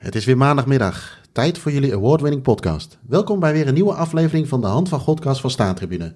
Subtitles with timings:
[0.00, 1.18] Het is weer maandagmiddag.
[1.32, 2.98] Tijd voor jullie award-winning podcast.
[3.08, 6.12] Welkom bij weer een nieuwe aflevering van de Hand van Godcast van Staantribune.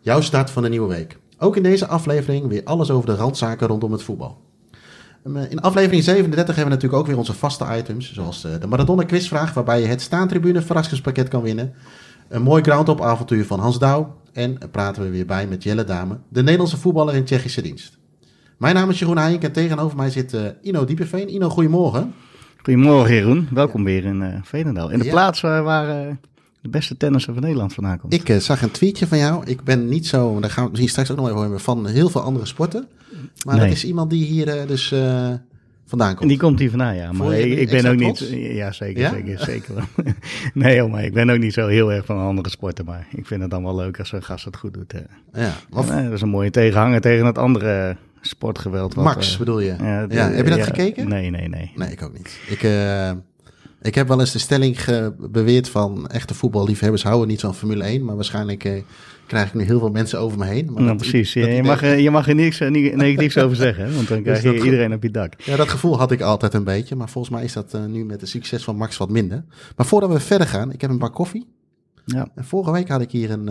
[0.00, 1.18] Jouw start van de nieuwe week.
[1.38, 4.40] Ook in deze aflevering weer alles over de randzaken rondom het voetbal.
[5.22, 8.66] Eh, in aflevering 37 hebben we natuurlijk ook weer onze vaste items, zoals eh, de
[8.66, 11.74] Maradona quizvraag, waarbij je het Staantribune verrassingspakket kan winnen.
[12.28, 14.14] Een mooi groundhop avontuur van Hans Douw.
[14.32, 17.98] En praten we weer bij met Jelle Dame, de Nederlandse voetballer in Tsjechische dienst.
[18.58, 21.34] Mijn naam is Jeroen Heijink en tegenover mij zit Ino Diepeveen.
[21.34, 22.14] Ino, goedemorgen.
[22.66, 23.48] Goedemorgen, Jeroen.
[23.50, 24.90] Welkom weer in uh, Veenendaal.
[24.90, 26.14] In de plaats waar, waar uh,
[26.60, 28.12] de beste tennisser van Nederland vandaan komt.
[28.12, 29.44] Ik uh, zag een tweetje van jou.
[29.44, 32.08] Ik ben niet zo, daar gaan we misschien straks ook nog even over van heel
[32.08, 32.88] veel andere sporten.
[33.44, 33.64] Maar nee.
[33.64, 34.94] dat is iemand die hier dus
[35.86, 36.20] vandaan komt.
[36.20, 37.12] En die komt hier vandaan, ja.
[37.12, 38.30] Maar ik, ik ben ook trots?
[38.30, 38.54] niet...
[38.54, 39.10] Ja, zeker, ja?
[39.10, 39.74] zeker, zeker.
[40.54, 42.84] nee, joh, maar ik ben ook niet zo heel erg van andere sporten.
[42.84, 44.94] Maar ik vind het dan wel leuk als een gast het goed doet.
[45.32, 45.52] Ja.
[45.70, 45.86] Of...
[45.86, 47.96] dat is een mooie tegenhanger tegen het andere
[48.28, 48.94] sportgeweld.
[48.94, 49.74] Wat, Max uh, bedoel je?
[49.78, 51.08] Ja, ja, heb je dat gekeken?
[51.08, 51.72] Nee, nee, nee.
[51.74, 52.38] Nee, ik ook niet.
[52.48, 53.10] Ik, uh,
[53.82, 54.76] ik heb wel eens de stelling
[55.18, 58.04] beweerd van echte voetballiefhebbers houden niet van Formule 1.
[58.04, 58.82] Maar waarschijnlijk uh,
[59.26, 60.64] krijg ik nu heel veel mensen over me heen.
[60.64, 61.32] Maar nou, dat, precies.
[61.32, 64.62] dat je, mag, je mag er niks negatiefs over zeggen, want dan krijg je dus
[64.62, 65.34] iedereen op je dak.
[65.36, 66.96] Ja, dat gevoel had ik altijd een beetje.
[66.96, 69.44] Maar volgens mij is dat uh, nu met de succes van Max wat minder.
[69.76, 71.46] Maar voordat we verder gaan, ik heb een bak koffie.
[72.04, 72.28] Ja.
[72.34, 73.48] En vorige week had ik hier een...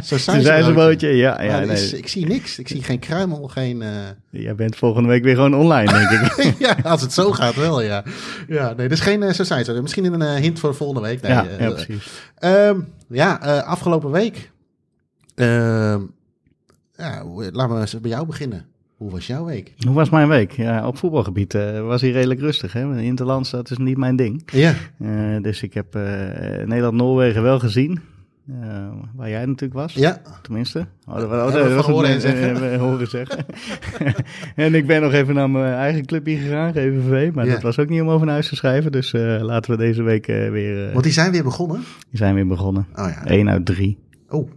[0.00, 1.42] zijn ze een bootje, ja.
[1.42, 1.68] ja nee.
[1.68, 2.58] is, ik zie niks.
[2.58, 3.80] Ik zie geen kruimel, geen...
[3.80, 3.88] Uh...
[4.30, 6.54] Jij bent volgende week weer gewoon online, denk ik.
[6.66, 8.02] ja, als het zo gaat wel, ja.
[8.48, 9.82] Ja, nee, dus geen uh, zo zijn ze.
[9.82, 11.22] Misschien een uh, hint voor de volgende week.
[11.22, 12.10] Nee, ja, ja, precies.
[12.44, 13.34] Um, ja,
[13.66, 14.50] afgelopen week.
[15.34, 16.00] Ehm,
[16.96, 18.66] ja, laten we eens bij jou beginnen.
[18.96, 19.74] Hoe was jouw week?
[19.78, 20.52] Hoe was mijn week?
[20.52, 22.72] Ja, op voetbalgebied was hij redelijk rustig.
[22.72, 23.00] Hè?
[23.00, 24.48] Interlands, dat is niet mijn ding.
[24.52, 24.74] Ja.
[25.40, 25.94] dus ik heb
[26.64, 28.00] Nederland-Noorwegen wel gezien.
[28.62, 29.92] Uh, waar jij natuurlijk was.
[29.92, 30.20] Ja.
[30.42, 30.86] Tenminste.
[31.06, 32.78] Oh, dat, oh, dat was horen zeggen.
[32.78, 33.44] Horen zeggen.
[34.56, 37.30] en ik ben nog even naar mijn eigen clubje gegaan, GVV.
[37.34, 37.52] Maar Ja.
[37.52, 38.92] dat was ook niet om over naar huis te schrijven.
[38.92, 40.92] Dus uh, laten we deze week weer...
[40.92, 41.76] Want die zijn weer begonnen?
[42.08, 42.86] Die zijn weer begonnen.
[42.94, 43.24] Oh ja.
[43.24, 43.98] 1 uit 3.
[44.28, 44.50] Oh.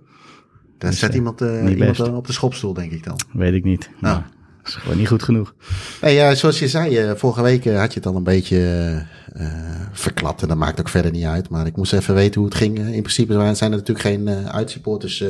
[0.78, 3.20] Daar Dus, zet eh, iemand, iemand op de schopstoel, denk ik dan.
[3.34, 3.90] Weet ik niet.
[4.00, 4.14] Nou.
[4.16, 4.26] Nou,
[4.64, 5.54] dat is gewoon niet goed genoeg.
[6.02, 8.58] Nee, ja, zoals je zei, eh, vorige week eh, had je het al een beetje
[9.38, 9.48] uh,
[9.92, 10.42] verklapt.
[10.42, 11.50] En dat maakt ook verder niet uit.
[11.50, 12.78] Maar ik moest even weten hoe het ging.
[12.78, 15.24] In principe zijn er natuurlijk geen uh, uitsupporters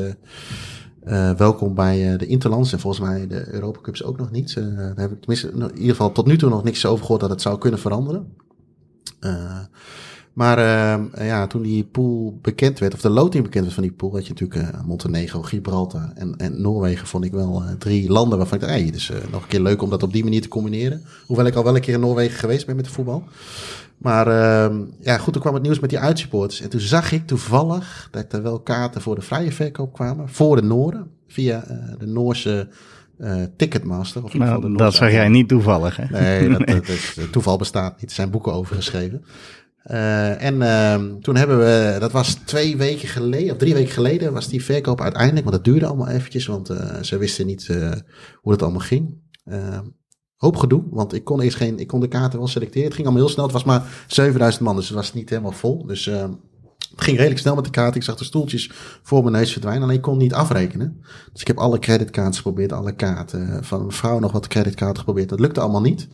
[1.38, 2.74] welkom bij de Interlands.
[2.74, 4.56] En volgens mij de Europa Cups ook nog niet.
[4.56, 7.30] daar heb ik tenminste in ieder geval tot nu toe nog niks over gehoord dat
[7.30, 8.34] het zou kunnen veranderen.
[10.34, 10.60] Maar
[11.24, 14.28] ja, toen die pool bekend werd, of de loting bekend werd van die pool, had
[14.28, 18.80] je natuurlijk Montenegro, Gibraltar en, en Noorwegen, vond ik wel drie landen waarvan ik dacht,
[18.80, 21.02] hey, dus nog een keer leuk om dat op die manier te combineren.
[21.26, 23.24] Hoewel ik al wel een keer in Noorwegen geweest ben met de voetbal.
[24.04, 26.62] Maar uh, ja, goed, toen kwam het nieuws met die uitsupporters.
[26.62, 30.30] En toen zag ik toevallig dat er wel kaarten voor de vrije verkoop kwamen.
[30.30, 31.08] Voor de Noorden.
[31.28, 31.64] Via
[32.00, 32.68] de Noorse
[33.20, 34.24] uh, Ticketmaster.
[34.24, 36.06] Of nou, dat zag jij niet toevallig, hè?
[36.10, 38.10] Nee, dat, dat is, toeval bestaat niet.
[38.10, 39.26] Er zijn boeken over geschreven.
[39.92, 44.34] Uh, en uh, toen hebben we, dat was twee weken geleden, of drie weken geleden,
[44.34, 47.68] was die verkoop uiteindelijk, want dat duurde allemaal eventjes, want uh, ze wisten niet
[48.42, 49.18] hoe het allemaal ging.
[50.36, 52.86] hoop gedoe, want ik kon eerst geen, ik kon de kaarten wel selecteren.
[52.86, 55.52] Het ging allemaal heel snel, het was maar 7000 man, dus het was niet helemaal
[55.52, 55.86] vol.
[55.86, 56.26] Dus uh,
[56.94, 57.96] het ging redelijk snel met de kaarten.
[57.96, 58.72] Ik zag de stoeltjes
[59.04, 61.02] voor mijn neus verdwijnen, alleen ik kon niet afrekenen.
[61.32, 63.64] Dus ik heb alle creditcards geprobeerd, alle kaarten.
[63.64, 66.08] Van mijn vrouw nog wat creditcards geprobeerd, dat lukte allemaal niet.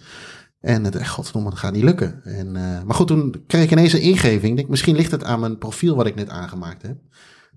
[0.61, 2.21] En het, godverdomme, dat gaat niet lukken.
[2.23, 4.55] En, uh, maar goed, toen kreeg ik ineens een ingeving.
[4.55, 6.97] Denk, misschien ligt het aan mijn profiel wat ik net aangemaakt heb.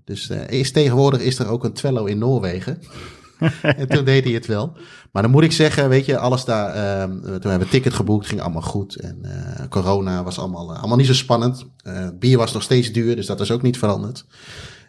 [0.03, 2.81] Dus uh, is, tegenwoordig is er ook een Twello in Noorwegen.
[3.61, 4.77] en toen deed hij het wel.
[5.11, 6.75] Maar dan moet ik zeggen, weet je, alles daar.
[6.75, 8.95] Uh, toen hebben we ticket geboekt, ging allemaal goed.
[8.95, 11.65] En uh, corona was allemaal, allemaal niet zo spannend.
[12.19, 14.25] Bier was nog steeds duur, dus dat is ook niet veranderd.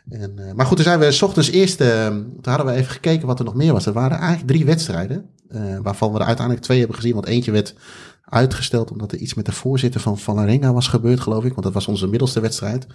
[0.09, 1.81] En, uh, maar goed, toen zijn we s ochtends eerst.
[1.81, 3.87] Uh, toen hadden we even gekeken wat er nog meer was.
[3.87, 5.31] Er waren eigenlijk drie wedstrijden.
[5.49, 7.15] Uh, waarvan we er uiteindelijk twee hebben gezien.
[7.15, 7.75] Want eentje werd
[8.25, 11.51] uitgesteld omdat er iets met de voorzitter van Valarenga was gebeurd, geloof ik.
[11.51, 12.87] Want dat was onze middelste wedstrijd.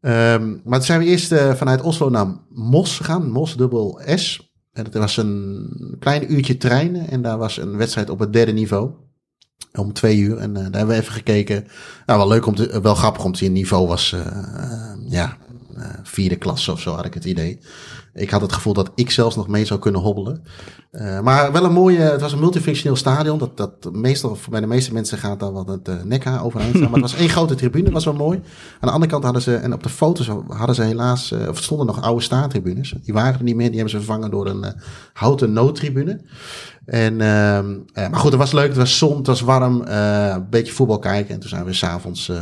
[0.00, 3.30] Um, maar toen zijn we eerst vanuit Oslo naar Mos gegaan.
[3.30, 4.52] Mos, dubbel S.
[4.72, 7.08] En dat was een klein uurtje treinen.
[7.08, 8.90] En daar was een wedstrijd op het derde niveau.
[9.72, 10.36] Om twee uur.
[10.36, 11.66] En daar hebben we even gekeken.
[12.06, 13.52] Nou, wel leuk om te, wel grappig om te zien.
[13.52, 14.16] Niveau was,
[15.08, 15.36] ja,
[16.02, 17.58] vierde klasse of zo had ik het idee.
[18.14, 20.42] Ik had het gevoel dat ik zelfs nog mee zou kunnen hobbelen.
[20.92, 23.38] Uh, maar wel een mooie, het was een multifunctioneel stadion.
[23.38, 26.90] Dat, dat meestal, bij de meeste mensen gaat daar wat het uh, nekhaar overheen staan.
[26.90, 28.38] Maar het was één grote tribune, was wel mooi.
[28.80, 31.62] Aan de andere kant hadden ze, en op de foto's hadden ze helaas, uh, of
[31.62, 32.94] stonden nog oude staantribunes.
[33.02, 34.74] Die waren er niet meer, die hebben ze vervangen door een
[35.12, 36.20] houten noodtribune.
[36.84, 37.18] En, uh,
[37.94, 41.34] maar goed, het was leuk, het was zon, het was warm, een beetje voetbal kijken.
[41.34, 42.32] En toen zijn we s'avonds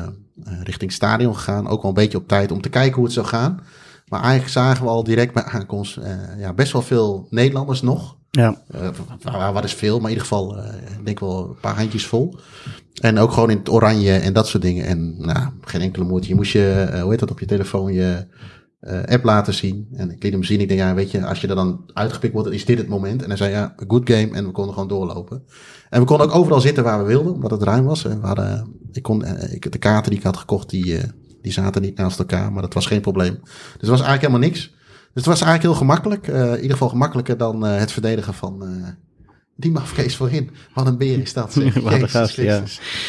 [0.45, 1.69] richting het stadion gegaan.
[1.69, 3.61] Ook wel een beetje op tijd om te kijken hoe het zou gaan.
[4.09, 6.05] Maar eigenlijk zagen we al direct bij aankomst uh,
[6.39, 8.17] ja, best wel veel Nederlanders nog.
[8.31, 8.63] Ja.
[9.25, 10.65] Uh, wat is veel, maar in ieder geval, uh,
[10.99, 12.39] ik denk wel een paar handjes vol.
[13.01, 14.87] En ook gewoon in het oranje en dat soort dingen.
[14.87, 16.29] En nou, geen enkele moeite.
[16.29, 18.27] Je moest je, eh, hoe heet dat, op je telefoon je
[18.81, 19.89] eh, app laten zien.
[19.93, 20.61] En ik liet hem zien.
[20.61, 23.23] Ik denk, ja, weet je, als je er dan uitgepikt wordt, is dit het moment.
[23.23, 24.31] En hij zei, ja, good game.
[24.33, 25.43] En we konden gewoon doorlopen.
[25.91, 28.05] En we konden ook overal zitten waar we wilden, omdat het ruim was.
[28.05, 31.09] En we hadden, ik kon, eh, ik, de kaarten die ik had gekocht, die, eh,
[31.43, 32.53] die zaten niet naast elkaar.
[32.53, 33.39] Maar dat was geen probleem.
[33.43, 34.75] Dus het was eigenlijk helemaal niks.
[35.17, 36.29] Dus het was eigenlijk heel gemakkelijk.
[36.29, 38.63] Eh, in ieder geval gemakkelijker dan het verdedigen van...
[38.63, 38.89] eh,
[39.57, 40.51] die mafkees voorin.
[40.75, 41.55] Wat een beer is dat.
[41.85, 42.63] Jezus gast, ja.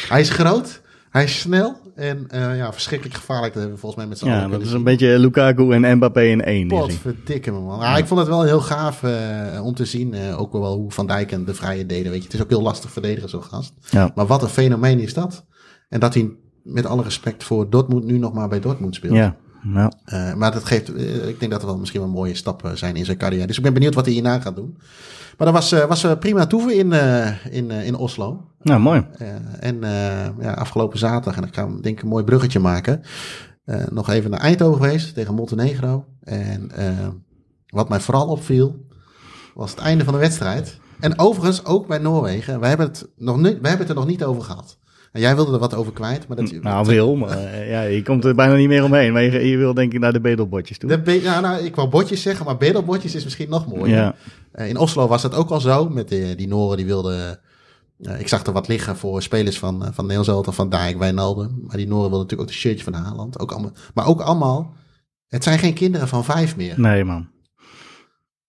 [0.08, 3.54] Hij is groot, hij is snel en ja, verschrikkelijk gevaarlijk.
[3.54, 5.72] Dat hebben we volgens mij met z'n Ja, allen dat kunnen is een beetje Lukaku
[5.72, 6.68] en Mbappé in één.
[6.68, 7.80] Potverdikke me, man.
[7.80, 9.04] Ja, ik vond het wel heel gaaf
[9.62, 10.36] om te zien.
[10.36, 12.12] ook wel hoe Van Dijk en de Vrije deden.
[12.12, 12.26] Weet je.
[12.26, 13.74] Het is ook heel lastig verdedigen, zo'n gast.
[13.90, 14.12] Ja.
[14.16, 15.46] Maar wat een fenomeen is dat.
[15.90, 16.32] En dat hij,
[16.64, 19.16] met alle respect voor Dortmund, nu nog maar bij Dortmund speelt.
[19.16, 19.36] Ja,
[20.04, 22.96] Eh, maar dat geeft, eh, ik denk dat er wel misschien wel mooie stappen zijn
[22.96, 23.48] in zijn carrière.
[23.48, 24.78] Dus ik ben benieuwd wat hij hierna gaat doen.
[25.38, 26.92] Maar dat was, eh, was prima toeven in,
[27.52, 28.46] in, in Oslo.
[28.62, 29.06] nou mooi.
[29.60, 29.80] En
[30.40, 33.02] ja, afgelopen zaterdag, en ik ga denk ik een mooi bruggetje maken.
[33.90, 36.06] nog even naar Eindhoven geweest tegen Montenegro.
[36.24, 36.72] En
[37.68, 38.86] wat mij vooral opviel,
[39.54, 40.80] was het einde van de wedstrijd.
[41.00, 42.60] En overigens ook bij Noorwegen.
[42.60, 44.77] Wij hebben het, nog niet, wij hebben het er nog niet over gehad.
[45.12, 46.28] En jij wilde er wat over kwijt.
[46.28, 49.14] Maar dat, Nou, wil, maar eh, ja, je komt er bijna niet meer omheen.
[49.14, 50.90] Maar je, je wil denk ik naar de bedelbotjes toe.
[50.90, 53.96] De be- nou, nou, ik wou botjes zeggen, maar bedelbotjes is misschien nog mooier.
[53.96, 54.16] Ja,
[54.52, 55.90] Eh, in Oslo was het ook al zo.
[55.90, 57.40] Met die, die Noren die wilden...
[58.02, 61.60] eh, ik zag er wat liggen voor spelers van, uh, van Nederland, Van Dijk, Wijnaldum.
[61.68, 63.40] Maar die Noren wilden natuurlijk ook de shirtje van Haaland.
[63.40, 64.74] Ook allemaal, maar ook allemaal...
[65.28, 66.80] Het zijn geen kinderen van vijf meer.
[66.80, 67.28] nee man.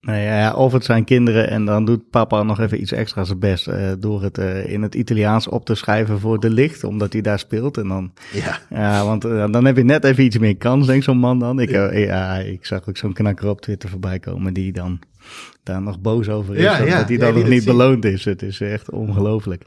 [0.00, 3.39] Nee, ja, of het zijn kinderen en dan doet papa nog even iets extra's zijn
[3.39, 7.12] best eh, door het eh, in het Italiaans op te schrijven voor de licht, omdat
[7.12, 7.77] hij daar speelt.
[7.77, 11.03] En dan, Ja, ja, want eh, dan heb je net even iets meer kans, denk
[11.03, 11.61] zo'n man dan.
[11.61, 14.99] Ik, ja, ik zag ook zo'n knakker op Twitter voorbij komen die dan
[15.69, 18.25] daar nog boos over is, Ja, dat, ja, dat hij dan nog niet beloond is.
[18.25, 19.63] Het is echt ongelooflijk.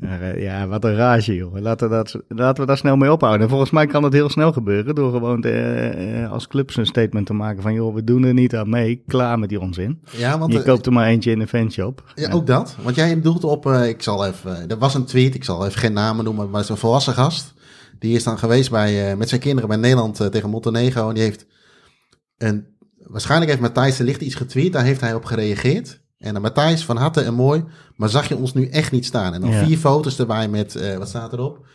[0.00, 1.58] Maar, eh, ja, wat een rage, joh.
[1.58, 3.42] Laten we, dat, laten we daar snel mee ophouden.
[3.42, 7.26] En volgens mij kan dat heel snel gebeuren door gewoon eh, als clubs een statement
[7.26, 10.00] te maken van, joh, we doen er niet aan mee, klaar met die onzin.
[10.10, 12.12] ja want Je eh, koopt er maar eentje in een fanshop.
[12.14, 12.76] ja, ook dat.
[12.82, 13.66] Want jij bedoelt op...
[13.66, 14.68] ik zal even...
[14.68, 17.14] er was een tweet, ik zal even geen namen noemen, maar het is een volwassen
[17.14, 17.54] gast.
[17.98, 21.08] Die is dan geweest bij, met zijn kinderen bij Nederland tegen Montenegro.
[21.08, 21.46] En die heeft
[22.38, 22.66] een...
[23.06, 26.02] Waarschijnlijk heeft Matthijs de Licht iets getweet, daar heeft hij op gereageerd.
[26.18, 27.64] En dan Matthijs, van harte en mooi,
[27.96, 29.34] maar zag je ons nu echt niet staan?
[29.34, 29.64] En dan Ja.
[29.64, 31.66] vier foto's erbij met, eh, wat staat erop?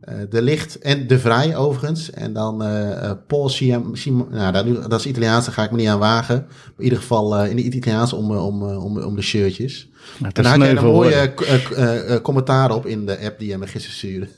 [0.00, 2.10] Eh, de Licht en De Vrij overigens.
[2.10, 5.76] En dan eh, Paul Siam, Sim, nou, dat, dat is Italiaans, daar ga ik me
[5.76, 6.46] niet aan wagen.
[6.48, 9.88] Maar in ieder geval in het Italiaans om, om, om, om de shirtjes.
[10.22, 13.66] Het En daar had sneu een mooie commentaar op in de app die jij me
[13.66, 14.28] gisteren stuurde.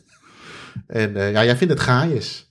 [0.86, 2.47] En ja, jij vindt het gaaiers.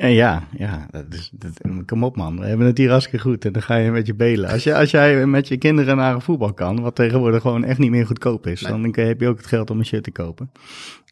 [0.00, 3.44] En ja, ja, dat is, dat, kom op man, we hebben het hier hartstikke goed
[3.44, 4.50] en dan ga je met je belen.
[4.50, 7.78] Als, je, als jij met je kinderen naar een voetbal kan, wat tegenwoordig gewoon echt
[7.78, 8.72] niet meer goedkoop is, Nee.
[8.72, 10.50] dan heb je ook het geld om een shirt te kopen.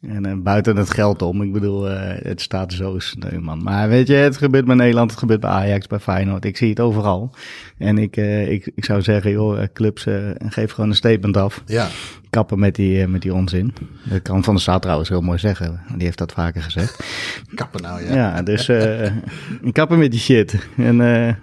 [0.00, 3.62] En eh, buiten het geld om, ik bedoel, eh, het staat zo sneu man.
[3.62, 6.68] Maar weet je, het gebeurt bij Nederland, het gebeurt bij Ajax, bij Feyenoord, ik zie
[6.68, 7.34] het overal.
[7.78, 10.06] En ik, eh, ik, ik zou zeggen, joh, clubs,
[10.38, 11.62] geef gewoon een statement af.
[11.66, 11.88] Ja,
[12.30, 13.74] Kappen met die, met die onzin.
[14.04, 17.04] Dat kan Van der Staat trouwens heel mooi zeggen, die heeft dat vaker gezegd.
[17.54, 18.14] kappen nou ja.
[18.14, 18.70] Ja, dus
[19.72, 20.68] kappen met die shit.
[20.76, 20.96] En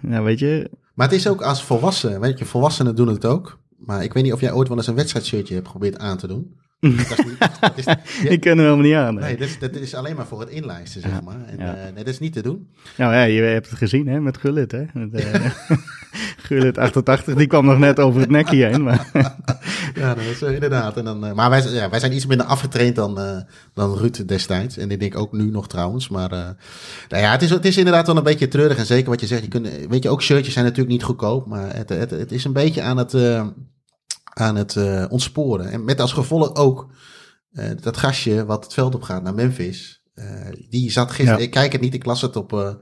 [0.09, 3.59] ja, weet je, Maar het is ook als volwassenen, weet je, volwassenen doen het ook.
[3.77, 6.27] Maar ik weet niet of jij ooit wel eens een wedstrijdshirtje hebt geprobeerd aan te
[6.27, 6.55] doen.
[6.79, 7.83] Dat is niet, dat is,
[8.23, 9.15] ja, ik ken hem helemaal niet aan.
[9.15, 11.45] nee, dat is, dat is alleen maar voor het inlijsten, zeg maar.
[11.45, 11.75] En, ja.
[11.75, 12.67] eh, nee, dat is niet te doen.
[12.97, 14.71] Nou ja, je hebt het gezien hè, met Gullit.
[14.71, 14.83] Hè?
[14.93, 15.51] Met, eh,
[16.45, 18.83] Gullit 88, die kwam nog net over het nekje heen.
[18.83, 19.09] Maar,
[19.95, 20.97] Ja, dat is eh, inderdaad.
[20.97, 24.77] En dan, maar wij, zijn- ja, wij zijn iets minder afgetraind dan, dan Ruud destijds.
[24.77, 26.09] En ik denk ook nu nog trouwens.
[26.09, 26.29] Maar
[27.09, 28.77] nou ja, het, is, het is inderdaad wel een beetje treurig.
[28.77, 29.41] En zeker wat je zegt.
[29.41, 31.45] Je kunt, weet je, ook shirtjes zijn natuurlijk niet goedkoop.
[31.47, 33.13] Maar het, het, het is een beetje aan het,
[34.39, 35.71] aan het eh, ontsporen.
[35.71, 36.87] En met als gevolg ook
[37.51, 40.03] eh, dat gastje wat het veld op gaat naar Memphis.
[40.13, 40.25] eh,
[40.69, 41.39] die zat gisteren.
[41.39, 41.45] Ja.
[41.45, 42.77] Ik kijk het niet, ik las het op,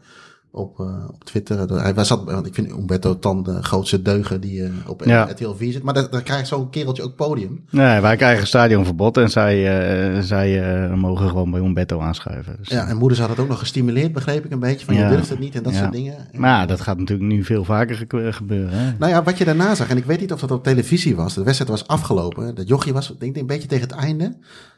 [0.56, 1.82] op, eh, op Twitter.
[1.82, 5.24] Hij was zat, want ik vind Umberto Tan de grootste deugen die eh, op Ja.
[5.24, 5.84] RTL 4 zit.
[5.84, 7.66] Maar dan, krijgt zo'n kereltje ook podium.
[7.70, 9.80] nee, wij krijgen stadionverbod en zij,
[10.16, 10.62] eh, zij
[10.96, 12.56] mogen gewoon bij Umberto aanschuiven.
[12.60, 14.86] Dus, Ja, en moeders had het ook nog gestimuleerd, begreep ik een beetje.
[14.86, 15.04] Van Ja.
[15.10, 15.80] je durft het niet en dat Ja.
[15.80, 16.16] soort dingen.
[16.32, 18.78] En, Maar dat gaat natuurlijk nu veel vaker ge- gebeuren.
[18.80, 18.92] Hè?
[19.00, 21.34] Nou ja, wat je daarna zag, en ik weet niet of dat op televisie was.
[21.34, 22.56] De wedstrijd was afgelopen.
[22.56, 24.36] Dat jochie was, denk ik, een beetje tegen het einde.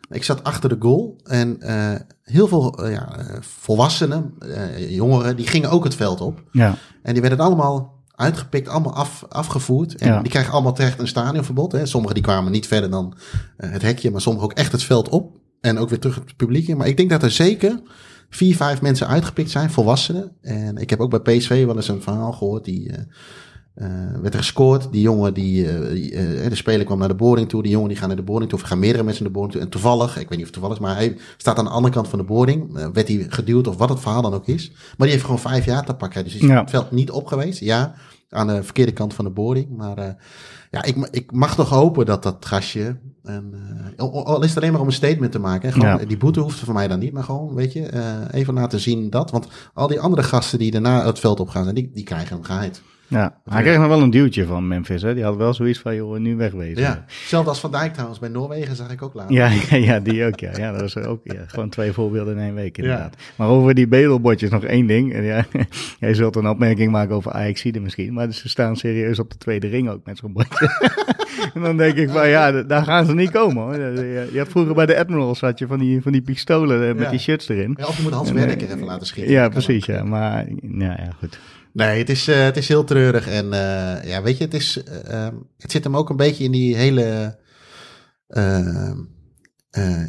[0.10, 4.34] Ik zat achter de goal en eh, heel veel eh, ja, eh, volwassenen,
[4.90, 6.44] jongeren, die gingen ook het veld op.
[6.52, 9.96] Ja, En die werden allemaal uitgepikt, allemaal af, afgevoerd.
[9.96, 10.22] En Ja.
[10.22, 11.72] die krijgen allemaal terecht een stadionverbod.
[11.72, 11.86] Hè.
[11.86, 13.18] Sommigen die kwamen niet verder dan
[13.58, 15.38] het hekje, maar sommigen ook echt het veld op.
[15.62, 16.78] En ook weer terug het publiek in.
[16.78, 17.82] Maar ik denk dat er zeker
[18.30, 20.32] vier, vijf mensen uitgepikt zijn, volwassenen.
[20.42, 22.92] En ik heb ook bij PSV wel eens een verhaal gehoord die...
[23.76, 24.92] eh, eh, werd er gescoord.
[24.92, 27.62] Die jongen, die, eh, eh, de speler kwam naar de boarding toe.
[27.64, 28.60] Die jongen die gaat naar de boarding toe.
[28.60, 29.72] Of gaan meerdere mensen naar de boarding toe.
[29.72, 32.08] En toevallig, ik weet niet of toevallig is, maar hij staat aan de andere kant
[32.08, 32.78] van de boarding.
[32.78, 34.70] Eh, werd hij geduwd of wat het verhaal dan ook is.
[34.72, 36.24] Maar die heeft gewoon vijf jaar te pakken.
[36.24, 36.60] Dus hij is Ja.
[36.60, 37.60] het veld niet op geweest.
[37.60, 37.96] Ja,
[38.30, 39.78] aan de verkeerde kant van de boarding.
[39.78, 40.14] Maar eh,
[40.72, 42.98] ja, ik, ik mag nog hopen dat dat gastje...
[43.24, 43.54] En,
[43.98, 45.70] eh, al, is het alleen maar om een statement te maken.
[45.70, 46.06] Hè, gewoon, Ja.
[46.06, 47.14] Die boete hoeft voor mij dan niet.
[47.14, 49.32] Maar gewoon, weet je, eh, even laten zien dat.
[49.32, 52.44] Want al die andere gasten die daarna het veld op gaan, die, die krijgen hem
[52.44, 52.82] geheid.
[53.08, 55.02] Ja, hij kreeg nog wel een duwtje van Memphis.
[55.02, 55.14] Hè?
[55.14, 56.82] Die had wel zoiets van, joh, nu wegwezen.
[56.82, 58.20] Ja, hetzelfde als Van Dijk trouwens.
[58.20, 59.36] Bij Noorwegen zag ik ook later.
[59.36, 60.52] Ja, ja, ja, die ook, ja.
[60.58, 63.16] Ja, dat is ook ja, gewoon twee voorbeelden in één week, inderdaad.
[63.36, 65.14] Maar over die bedelbotjes nog één ding.
[65.14, 65.46] En ja,
[66.00, 69.68] jij zult een opmerking maken over Ajaxide misschien, maar ze staan serieus op de tweede
[69.68, 70.70] ring ook met zo'n botje.
[71.54, 73.76] en dan denk ik van, ja, daar gaan ze niet komen, hoor.
[73.76, 76.96] Je, je had vroeger bij de Admirals had je van die, van die pistolen eh,
[76.96, 77.76] met die shirts erin.
[77.78, 79.32] Ja, of je moet Hans En, Werker eh, even laten schieten.
[79.34, 79.96] Ja, precies, ook.
[79.96, 80.04] ja.
[80.04, 81.40] Maar, ja, ja, goed.
[81.76, 83.28] Nee, het is, eh, het is heel treurig.
[83.28, 86.44] En eh, ja, weet je, het, is, eh, ehm, het zit hem ook een beetje
[86.44, 87.38] in die hele...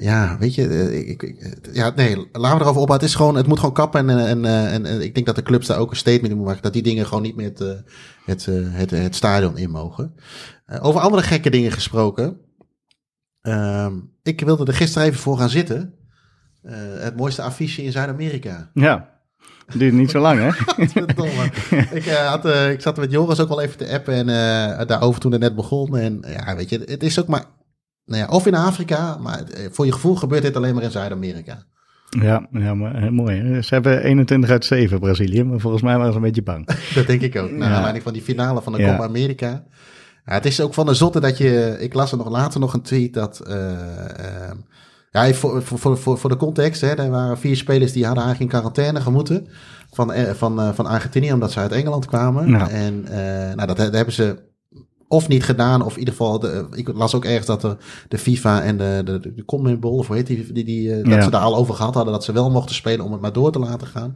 [0.01, 2.89] ja, weet je, ik, ik, ja, nee, laten we erover op.
[2.89, 4.11] Het is gewoon, het moet gewoon kappen.
[4.11, 6.47] En, en, en, en ik denk dat de clubs daar ook een statement in moeten
[6.47, 6.63] maken.
[6.63, 7.85] Dat die dingen gewoon niet meer het,
[8.25, 10.15] het, het, het stadion in mogen.
[10.81, 12.41] Over andere gekke dingen gesproken.
[13.41, 15.95] Ehm, ik wilde er gisteren even voor gaan zitten.
[16.99, 18.71] Het mooiste affiche in Zuid-Amerika.
[18.75, 19.16] Ja,
[19.75, 20.49] duurt niet zo lang, hè?
[21.97, 24.87] Ik, eh, had, eh, ik zat met Joris ook wel even te appen en eh,
[24.87, 25.97] daarover toen het net begon.
[25.97, 27.45] En ja, weet je, het is ook maar,
[28.05, 31.63] nou ja, of in Afrika, maar voor je gevoel gebeurt dit alleen maar in Zuid-Amerika.
[32.11, 33.63] Ja, ja maar, mooi.
[33.63, 36.69] Ze hebben 21 uit 7 Brazilië, maar volgens mij waren ze een beetje bang.
[36.95, 37.51] Dat denk ik ook.
[37.51, 37.75] Naar Ja.
[37.75, 38.91] aanleiding van die finale van de Ja.
[38.91, 39.65] Copa America.
[40.25, 42.73] Ja, het is ook van de zotte dat je, ik las er nog later nog
[42.75, 43.71] een tweet dat, eh,
[44.49, 44.51] eh,
[45.11, 48.53] ja, voor, voor, voor, voor, de context, hè, er waren vier spelers die hadden eigenlijk
[48.53, 49.47] in quarantaine gemoeten
[49.93, 52.55] van, eh, van, eh, van Argentinië, omdat ze uit Engeland kwamen.
[52.71, 54.45] En eh, nou, dat, dat hebben ze
[55.09, 57.77] of niet gedaan, of in ieder geval, de, ik las ook ergens dat de,
[58.09, 61.23] de FIFA en de, de, de CONMEBOL, of hoe heet die, die, die dat Ja.
[61.23, 63.53] ze daar al over gehad hadden, dat ze wel mochten spelen om het maar door
[63.53, 64.15] te laten gaan.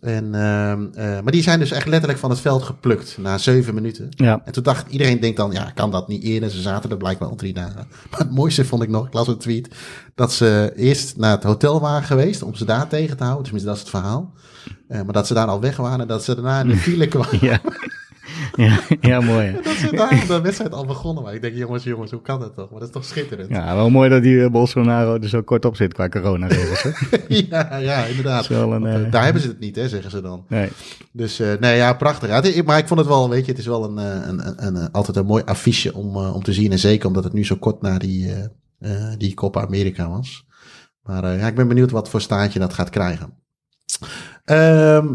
[0.00, 3.74] En, ehm, eh, maar die zijn dus echt letterlijk van het veld geplukt na zeven
[3.74, 4.06] minuten.
[4.10, 6.50] Ja, En toen dacht iedereen denkt dan, ja, kan dat niet eerder?
[6.50, 7.86] Ze zaten er blijkbaar al drie dagen.
[8.10, 9.68] Maar het mooiste vond ik nog, ik las een tweet,
[10.14, 13.42] dat ze eerst naar het hotel waren geweest om ze daar tegen te houden.
[13.44, 14.32] Tenminste, dat is het verhaal.
[14.88, 17.08] Eh, maar dat ze daar al weg waren en dat ze daarna in de file
[17.14, 17.38] kwamen.
[17.40, 17.60] ja.
[18.56, 19.52] ja, ja, mooi.
[19.62, 21.36] Dat daar de wedstrijd al begonnen waren.
[21.36, 22.70] Ik denk, jongens, jongens, hoe kan dat toch?
[22.70, 23.48] Maar dat is toch schitterend?
[23.50, 26.86] Ja, wel mooi dat die eh, Bolsonaro er zo kort op zit qua coronaregels.
[27.50, 28.42] ja, ja, inderdaad.
[28.42, 30.44] Is een, Want, eh, eh, daar hebben ze het niet, hè, zeggen ze dan.
[30.48, 30.68] Nee.
[31.12, 32.28] Dus nee, ja, prachtig.
[32.28, 33.96] Ja, het- maar ik vond het wel, weet je, het is wel een,
[34.28, 36.72] een, een, altijd een mooi affiche om, om te zien.
[36.72, 38.30] En zeker omdat het nu zo kort na die,
[39.18, 40.44] die Copa America was.
[41.02, 43.32] Maar ja, ik ben benieuwd wat voor staartje dat gaat krijgen.
[44.44, 45.06] Ehm,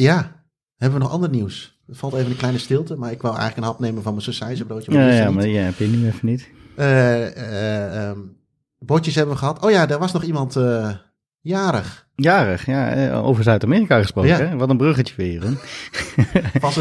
[0.00, 0.44] ja,
[0.76, 1.78] hebben we nog ander nieuws?
[1.88, 4.24] Er valt even een kleine stilte, maar ik wou eigenlijk een hap nemen van mijn
[4.24, 4.92] sausijzenbroodje.
[4.92, 6.48] Ja, ja, maar ja, heb je nu even niet.
[6.76, 8.18] Ehm,
[8.78, 9.64] bordjes hebben we gehad.
[9.64, 10.90] Oh ja, er was nog iemand eh,
[11.40, 12.08] jarig.
[12.14, 14.30] Jarig, ja, over Zuid-Amerika gesproken.
[14.30, 14.36] Ja.
[14.36, 14.56] Hè?
[14.56, 15.40] Wat een bruggetje weer.
[16.60, 16.72] Van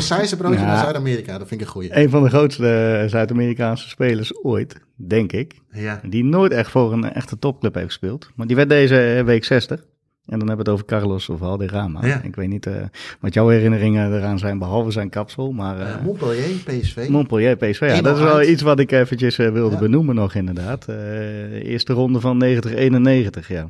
[0.54, 0.66] Ja.
[0.66, 1.38] naar Zuid-Amerika.
[1.38, 1.98] Dat vind ik een goeie.
[1.98, 5.62] Een van de grootste Zuid-Amerikaanse spelers ooit, denk ik.
[5.72, 6.02] Ja.
[6.04, 8.32] Die nooit echt voor een echte topclub heeft gespeeld.
[8.36, 9.86] Maar die werd deze week 60.
[10.30, 12.06] En dan hebben we het over Carlos Valderrama.
[12.06, 12.22] Ja.
[12.24, 12.74] Ik weet niet eh,
[13.20, 15.52] wat jouw herinneringen eraan zijn, behalve zijn kapsel.
[15.52, 17.08] Maar eh, Eh, Montpellier, PSV.
[17.10, 17.80] Montpellier, PSV.
[17.80, 19.80] Ja, 1-0 dat is wel iets wat ik eventjes wilde Ja.
[19.80, 20.88] benoemen nog inderdaad.
[21.64, 23.68] Eerste ronde van 90-91, ja.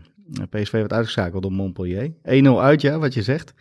[0.49, 2.11] PSV werd uitgeschakeld door Montpellier.
[2.23, 3.53] 1-0 uit, ja, wat je zegt.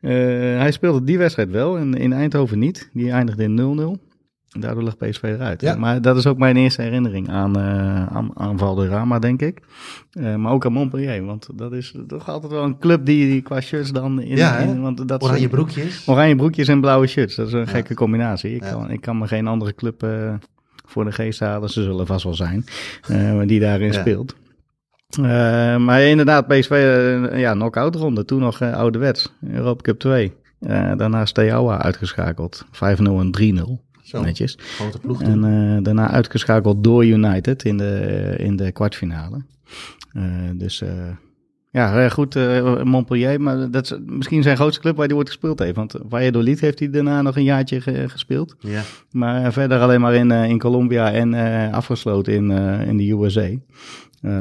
[0.00, 2.90] Hij speelde die wedstrijd wel en in Eindhoven niet.
[2.92, 4.09] Die eindigde in 0-0.
[4.58, 5.60] Daardoor lag PSV eruit.
[5.60, 5.74] Ja.
[5.76, 9.60] Maar dat is ook mijn eerste herinnering aan, eh aan, aan Valderrama, denk ik.
[10.12, 13.42] Eh, maar ook aan Montpellier, want dat is toch altijd wel een club die, die
[13.42, 14.20] qua shirts dan...
[14.22, 14.64] In, Ja, hè?
[14.64, 16.08] in- want dat Oranje broekjes.
[16.08, 17.66] Oranje broekjes en blauwe shirts, dat is een Ja.
[17.66, 18.54] gekke combinatie.
[18.54, 20.34] Ik, kan, ik kan me geen andere club eh,
[20.86, 22.64] voor de geest halen, ze zullen vast wel zijn,
[23.46, 24.34] die daarin speelt.
[25.78, 26.70] Maar inderdaad, PSV,
[27.34, 30.32] ja, knock-out ronde, toen nog ouderwets, Europa Cup 2.
[30.60, 34.56] Eh, daarna Steaua uitgeschakeld, 5-0 en 3-0, Zo, netjes.
[34.58, 39.42] grote ploeg En eh, daarna uitgeschakeld door United in de, in de kwartfinale.
[40.12, 40.22] Eh,
[40.54, 40.88] dus eh,
[41.70, 42.34] ja, goed,
[42.84, 45.76] Montpellier, maar dat is misschien zijn grootste club waar hij ooit gespeeld heeft.
[45.76, 48.56] Want Valladolid heeft hij daarna nog een jaartje ge- gespeeld.
[48.58, 48.82] Ja.
[49.10, 51.34] Maar verder alleen maar in, in Colombia en
[51.72, 52.50] afgesloten in,
[52.86, 53.48] in de USA.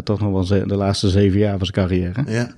[0.04, 2.24] Toch nog wel de laatste zeven jaar van zijn carrière.
[2.28, 2.50] ja.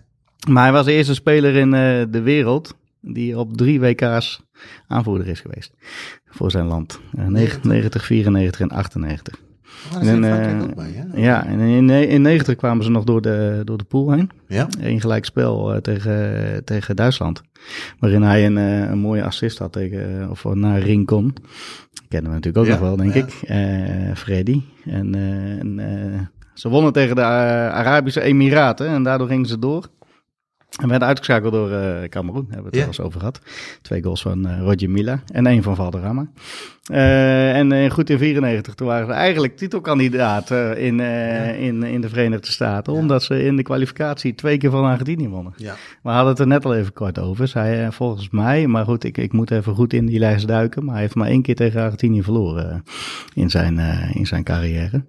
[0.49, 1.71] Maar hij was de eerste speler in
[2.11, 4.41] de wereld die op drie WK's
[4.87, 5.73] aanvoerder is geweest
[6.25, 6.99] voor zijn land.
[7.17, 9.39] Eh, 90, 94 en 98.
[9.87, 11.21] Oh, daar zit En, eh, bij?
[11.21, 14.29] Ja, en in, in 90 kwamen ze nog door de, door de pool heen.
[14.47, 14.67] Ja?
[14.79, 17.41] Een gelijk spel eh, tegen, tegen Duitsland.
[17.99, 21.33] Waarin hij een, eh, een mooie assist had tegen, of naar Rincon.
[22.07, 23.23] Kennen we natuurlijk ook Ja, nog wel, denk ja.
[23.23, 23.33] ik.
[23.41, 24.61] Eh Freddy.
[24.85, 26.19] En, eh, en eh,
[26.53, 29.89] ze wonnen tegen de eh, Arabische Emiraten en daardoor gingen ze door.
[30.79, 32.81] En werden uitgeschakeld door eh Cameroen, hebben we het Ja.
[32.81, 33.41] al eens over gehad.
[33.81, 36.27] Twee goals van eh, Roger Mila en één van Valderrama.
[36.85, 40.99] Eh, en goed in 94, toen waren ze eigenlijk titelkandidaat in,
[41.59, 42.93] in, in de Verenigde Staten.
[42.93, 45.53] Omdat ze in de kwalificatie twee keer van Argentinië wonnen.
[45.57, 45.75] Ja.
[46.03, 47.47] We hadden het er net al even kort over.
[47.47, 50.83] Zij volgens mij, maar goed, ik, ik moet even goed in die lijst duiken.
[50.83, 52.83] Maar hij heeft maar één keer tegen Argentinië verloren
[53.33, 53.77] in, zijn,
[54.13, 55.03] in zijn carrière.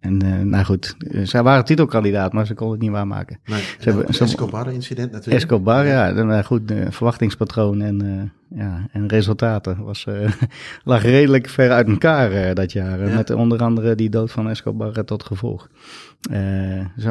[0.00, 3.38] En eh, nou goed, zij waren titelkandidaat, maar ze konden het niet waarmaken.
[3.44, 3.60] Nee.
[3.60, 5.42] Ze hebben- het Escobar-incident natuurlijk.
[5.42, 10.06] Escobar, ja, dan, eh, goed, verwachtingspatroon en, eh, ja, en resultaten was,
[10.84, 13.08] lag redelijk ver uit elkaar dat jaar.
[13.08, 13.14] Ja.
[13.14, 15.68] Met onder andere die dood van Escobar tot gevolg.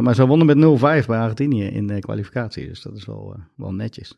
[0.02, 3.74] Maar ze wonnen met 0-5 bij Argentinië in de kwalificatie, dus dat is wel, wel
[3.74, 4.18] netjes.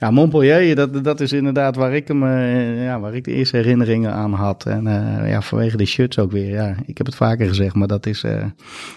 [0.00, 3.56] Ja, Montpellier, dat, dat is inderdaad waar ik, hem, eh, ja, waar ik de eerste
[3.56, 4.64] herinneringen aan had.
[4.66, 6.50] En eh, ja, vanwege de shirts ook weer.
[6.50, 8.44] Ja, ik heb het vaker gezegd, maar dat is eh,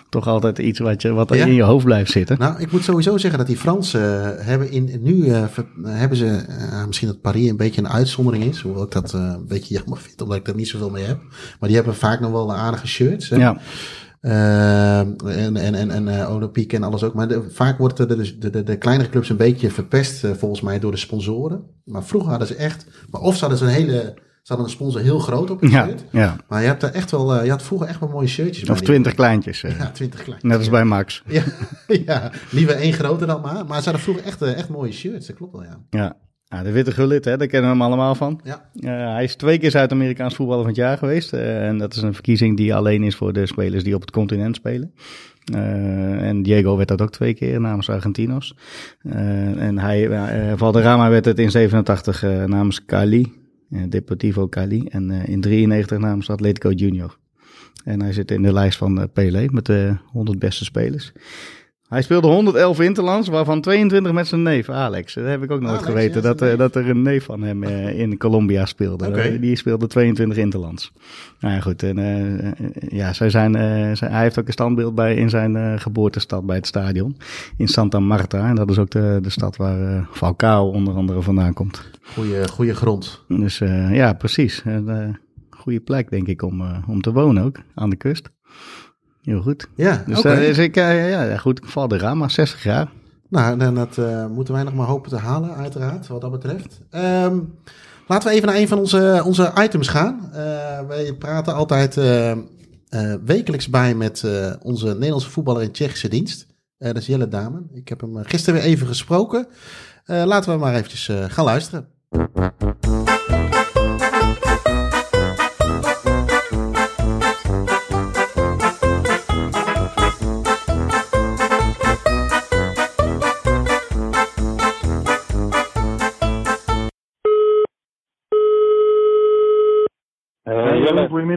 [0.10, 1.46] toch altijd iets wat, je, wat Ja.
[1.46, 2.38] in je hoofd blijft zitten.
[2.40, 5.30] Nou, ik moet sowieso zeggen dat die Fransen hebben in, nu
[5.84, 6.46] hebben ze,
[6.88, 10.22] misschien dat Paris een beetje een uitzondering is, hoewel ik dat een beetje jammer vind,
[10.22, 11.20] omdat ik er niet zoveel mee heb.
[11.60, 13.30] Maar die hebben vaak nog wel aardige shirts.
[13.30, 13.36] Hè?
[13.36, 13.58] Ja,
[14.22, 17.14] Eh, en en, en, en eh, Olympique en alles ook.
[17.14, 20.80] Maar de- vaak wordt de, de, de, kleinere clubs een beetje verpest, eh, volgens mij,
[20.80, 21.64] door de sponsoren.
[21.86, 24.72] Maar vroeger hadden ze echt, maar of ze hadden ze een hele, ze hadden een
[24.72, 26.04] sponsor heel groot op ja, shirt.
[26.12, 26.36] ja.
[26.48, 28.70] Maar je hebt er echt wel, je had vroeger echt wel mooie shirtjes.
[28.70, 29.62] Of twintig kleintjes.
[29.62, 30.40] Ja, twintig klein.
[30.44, 31.24] Net als bij Max.
[31.28, 31.44] Ja,
[31.88, 33.66] ja, liever één groter dan maar.
[33.66, 35.80] Maar ze hadden vroeger echt, echt mooie shirts, dat klopt wel, ja.
[35.90, 36.16] Ja.
[36.52, 38.40] Ja, de witte gullit, hè, daar kennen we hem allemaal van.
[38.44, 41.34] Ja, Eh, hij is twee keer Zuid-Amerikaans voetballer van het jaar geweest.
[41.34, 44.12] eh, en dat is een verkiezing die alleen is voor de spelers die op het
[44.12, 44.94] continent spelen.
[45.54, 48.56] Eh, en Diego werd dat ook twee keer namens Argentinos.
[49.58, 50.10] En hij,
[50.58, 53.34] Valderrama werd het in 87 eh, namens Cali,
[53.90, 54.86] Deportivo Cali.
[54.90, 57.18] En in 93 namens Atletico Junior.
[57.84, 61.12] En hij zit in de lijst van Pelé met de 100 beste spelers.
[61.92, 65.14] Hij speelde 111 interlands, waarvan 22 met zijn neef Alex.
[65.14, 67.64] Dat heb ik ook nooit Alex, geweten, dat, eh, dat er een neef van hem
[67.64, 69.40] eh, in Colombia speelde.
[69.40, 70.92] Die speelde 22 interlands.
[71.40, 71.84] Nou ja, goed.
[71.84, 72.52] En, eh,
[72.90, 73.54] ja, zij zijn,
[73.98, 77.18] zij- hij heeft ook een standbeeld bij, in zijn geboortestad bij het stadion.
[77.58, 78.48] In Santa Marta.
[78.48, 81.90] En dat is ook de, de stad waar Falcao onder andere vandaan komt.
[82.14, 83.24] goede, goede grond.
[83.28, 83.58] Dus
[83.92, 84.62] ja, precies.
[84.66, 85.18] Een
[85.50, 87.58] goede plek, denk ik, om, om te wonen ook.
[87.76, 88.30] Aan de kust.
[89.22, 89.68] Heel goed.
[89.76, 90.28] Ja, Dus oké.
[90.30, 91.60] dat is ik, eh, ja, ja, goed.
[91.64, 92.92] Valderrama, 60 jaar.
[93.30, 96.82] Nou, dan dat eh, moeten wij nog maar hopen te halen, uiteraard, wat dat betreft.
[96.90, 97.40] Ehm,
[98.08, 100.30] laten we even naar een van onze, onze items gaan.
[100.34, 100.40] Eh,
[100.88, 102.38] wij praten altijd eh, eh,
[103.26, 106.48] wekelijks bij met eh, onze Nederlandse voetballer in Tsjechische dienst.
[106.78, 107.70] Eh, dat is Jelle Damen.
[107.74, 109.48] Ik heb hem eh, gisteren weer even gesproken.
[110.06, 111.88] Eh, laten we maar eventjes eh, gaan luisteren.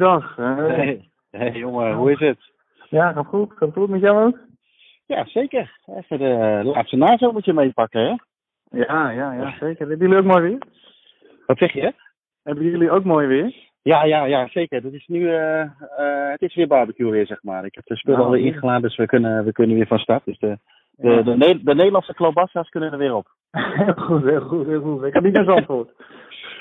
[0.01, 0.37] Goedemiddag.
[0.37, 1.09] Hey.
[1.31, 2.39] hey jongen, hoe is het?
[2.89, 3.53] Ja, gaat goed.
[3.57, 4.39] Gaat goed met jou ook?
[5.07, 5.79] Ja, zeker.
[5.87, 8.15] Even de laatste nazomertje meepakken, hè?
[8.79, 9.89] Ja, ja, ja, zeker.
[9.89, 10.59] Hebben jullie ook mooi weer?
[11.47, 11.93] Wat zeg je?
[12.43, 13.55] Hebben jullie ook mooi weer?
[13.83, 14.83] Ja, ja, ja, zeker.
[14.83, 15.69] Het is nu eh, eh,
[16.31, 17.65] het is weer barbecue weer, zeg maar.
[17.65, 18.53] Ik heb de spullen Nou, alweer ja.
[18.55, 20.25] ingeladen, dus we kunnen, we kunnen weer van start.
[20.25, 20.59] Dus de,
[20.91, 21.23] de, Ja.
[21.23, 23.27] de, Ne- de Nederlandse klobassa's kunnen er weer op.
[23.85, 25.03] heel goed, heel goed, heel goed.
[25.05, 25.91] Ik heb niet naar Zandvoort.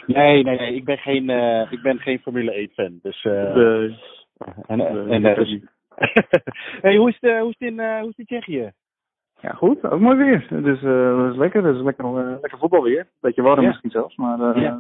[0.08, 0.76] Nee, nee, nee.
[0.76, 3.00] Ik ben geen, eh, ik ben geen Formule 1-fan.
[3.02, 3.98] Dus, eh Nee,
[4.68, 5.62] en, nee, en, eh, ook dus-
[6.82, 8.72] hey, hoe is het, hoe is het in, hoe is het in Tsjechië?
[9.40, 9.84] Ja, goed.
[9.84, 10.46] Ook mooi weer.
[10.50, 11.62] Dus dat is lekker.
[11.62, 13.08] Dat is lekker, lekker voetbalweer.
[13.22, 13.68] Beetje warm Ja.
[13.68, 14.80] misschien zelfs, maar Ja.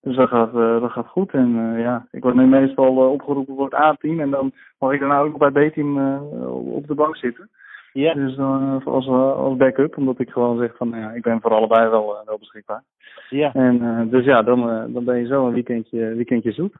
[0.00, 1.32] dus dat gaat, dat gaat goed.
[1.32, 5.18] En ja, ik word nu meestal opgeroepen voor het A-team en dan mag ik daarna
[5.20, 7.50] ook bij het B-team op de bank zitten.
[7.92, 8.14] Ja.
[8.14, 11.88] Dus dan als, als backup, omdat ik gewoon zeg van ja, ik ben voor allebei
[11.88, 12.82] wel, wel beschikbaar.
[13.28, 13.52] Ja.
[13.52, 16.74] En eh, dus ja, dan, eh, dan ben je zo een weekendje, weekendje zoet.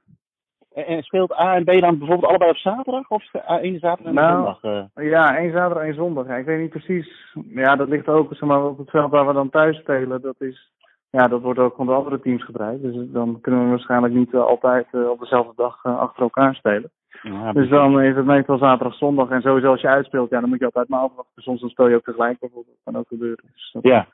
[0.75, 3.11] En, en speelt A en B dan bijvoorbeeld allebei op zaterdag?
[3.11, 4.63] Of één zaterdag en Nou, zondag?
[4.95, 5.11] eh?
[5.11, 6.27] Ja, één zaterdag, één zondag.
[6.27, 7.35] Ja, ik weet niet precies.
[7.49, 10.21] Ja, dat ligt ook zeg maar, op het veld waar we dan thuis spelen.
[10.21, 10.73] Dat, is,
[11.11, 12.83] ja, dat wordt ook van de andere teams gebruikt.
[12.83, 16.55] Dus dan kunnen we waarschijnlijk niet eh, altijd eh, op dezelfde dag eh, achter elkaar
[16.55, 16.91] spelen.
[17.23, 19.31] Ja, Dus dan is het meestal zaterdag, zondag.
[19.31, 21.43] En sowieso als je uitspeelt, ja, dan moet je altijd maar afwachten.
[21.43, 22.77] Soms dan speel je ook tegelijk bijvoorbeeld.
[22.85, 23.45] Dat kan ook gebeuren.
[23.53, 24.07] Dus dat, ja.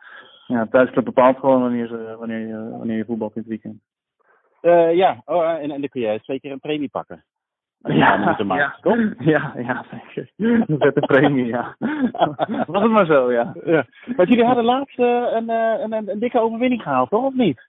[0.51, 3.81] Ja, thuisclub bepaalt gewoon wanneer, ze, wanneer, je, wanneer je voetbalt in het weekend.
[4.61, 7.25] Eh, ja, oh, en, en dan kun je twee keer een premie pakken.
[7.83, 9.25] Ja, moeten maken, ja.
[9.33, 10.31] Ja, ja, zeker.
[10.37, 11.77] Een vette premie, ja.
[12.67, 13.55] Was het maar zo, ja.
[13.65, 13.85] Ja.
[14.17, 17.25] Want jullie hadden laatst eh, een, eh, een, een, een dikke overwinning gehaald, toch?
[17.25, 17.69] Of niet?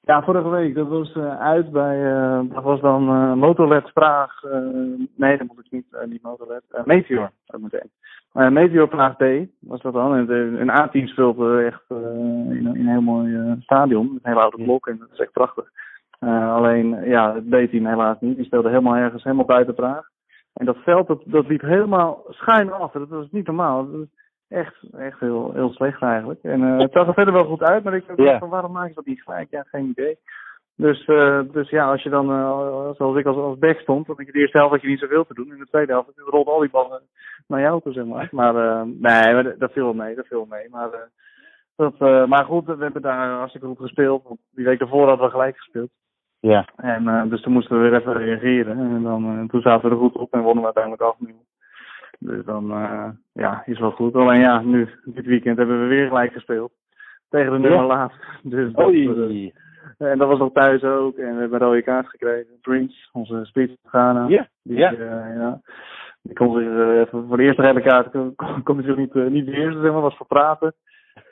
[0.00, 0.74] Ja, vorige week.
[0.74, 4.42] Dat was eh, uit bij, eh, dat was dan eh Motorlet Praag.
[4.42, 4.58] eh,
[5.16, 6.62] nee, dat moet ik niet, eh, niet Motorlet.
[6.70, 7.72] eh, Meteor, dat moet
[8.36, 9.24] Eh, Meteor Praag D
[9.60, 10.14] was dat dan.
[10.14, 11.96] En de- een A-team speelde echt eh,
[12.56, 14.06] in, een- heel mooi eh, stadion.
[14.06, 15.70] Een hele oude blok en dat is echt prachtig.
[16.18, 18.36] Eh, alleen, ja, het B-team helaas niet.
[18.36, 20.08] Die speelde helemaal ergens, helemaal buiten Praag.
[20.52, 22.92] En dat veld, dat, dat liep helemaal schuin af.
[22.92, 23.86] Dat was niet normaal.
[23.86, 24.06] Dat was
[24.48, 26.42] echt, echt heel, heel slecht eigenlijk.
[26.42, 28.88] En eh, het zag er verder wel goed uit, maar ik dacht van waarom maak
[28.88, 29.50] je dat niet gelijk?
[29.50, 30.18] Ja, geen idee.
[30.76, 34.16] Dus, eh, dus ja, als je dan, eh, zoals ik als, als back stond, dan
[34.16, 35.52] denk je de eerste helft had je niet zoveel te doen.
[35.52, 37.02] In de tweede helft rolde al die ballen
[37.46, 38.28] naar jou toe, zeg maar.
[38.30, 40.68] Maar eh, nee, maar dat- viel wel mee, dat viel wel mee.
[40.70, 41.08] Maar,
[41.76, 44.22] dat, maar goed, we hebben daar hartstikke goed gespeeld.
[44.22, 45.90] Want die week daarvoor hadden we gelijk gespeeld.
[46.40, 46.68] Ja.
[46.76, 48.78] En dus toen moesten we weer even reageren.
[48.78, 51.34] En dan, toen zaten we er goed op en wonnen we uiteindelijk af nu.
[52.18, 54.14] Dus dan, eh, ja, is wel goed.
[54.14, 56.72] Alleen ja, nu, dit weekend hebben we weer gelijk gespeeld.
[57.28, 57.86] Tegen de nummer Ja.
[57.86, 58.12] laat.
[58.42, 59.52] Dus dat, Oei.
[59.98, 61.16] En dat was nog thuis ook.
[61.16, 62.58] En we hebben een rode kaart gekregen.
[62.60, 64.26] Prince, onze spits van Ghana.
[64.28, 64.46] Ja.
[64.62, 64.92] Die, Ja.
[64.92, 65.60] eh, ja.
[66.22, 69.26] Die kon zich eh, voor de eerste rode kaart kon, kon, hij zich niet, eh,
[69.26, 70.74] niet beheersen, zeg maar, was voor praten.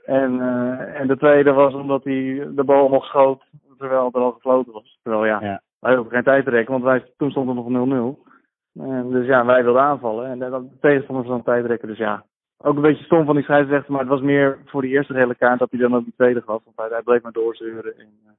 [0.05, 3.43] En, eh, en de tweede was omdat hij de bal nog schoot
[3.79, 4.99] terwijl er al gefloten was.
[5.03, 5.61] Terwijl ja, Ja.
[5.81, 8.19] wij hoeven geen tijd te rekken, want wij, toen stond er nog 0-0.
[8.81, 10.27] En dus ja, wij wilden aanvallen.
[10.31, 11.89] En de tegenstander was aan tijd rekken.
[11.89, 12.25] Dus ja,
[12.59, 13.93] ook een beetje stom van die scheidsrechter.
[13.93, 16.41] Maar het was meer voor die eerste gele kaart dat hij dan ook die tweede
[16.41, 16.63] gaf.
[16.65, 17.99] Want hij, hij bleef maar doorzeuren.
[17.99, 18.31] En, eh,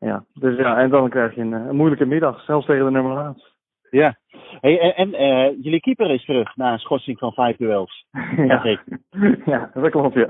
[0.00, 2.44] ja, dus ja, en dan krijg je een, eh, een moeilijke middag.
[2.44, 3.48] Zelfs tegen de nummer laatst.
[3.90, 4.16] Ja.
[4.60, 8.06] Hey, en en eh, jullie keeper is terug na een schorsing van vijf duels.
[8.36, 8.64] ja.
[8.64, 8.80] ik.
[9.44, 10.26] ja, dat klopt, ja.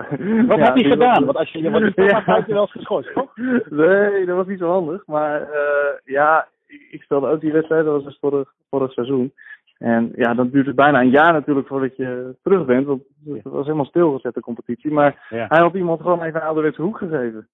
[0.46, 1.14] Wat Ja, heb hij gedaan?
[1.14, 3.36] was- Want als je, je wordt maar vijf duels geschorst, toch?
[3.70, 5.06] Nee, dat was niet zo handig.
[5.06, 7.84] Maar eh, ja, ik, ik speelde ook die wedstrijd.
[7.84, 9.32] Dat was dus vorig, vorig seizoen.
[9.78, 12.86] En ja, dan duurt het bijna een jaar natuurlijk voordat je terug bent.
[12.86, 14.90] Want het was helemaal stilgezet, de competitie.
[14.92, 15.46] Maar Ja.
[15.48, 17.48] hij had iemand gewoon even een ouderwetse hoek gegeven.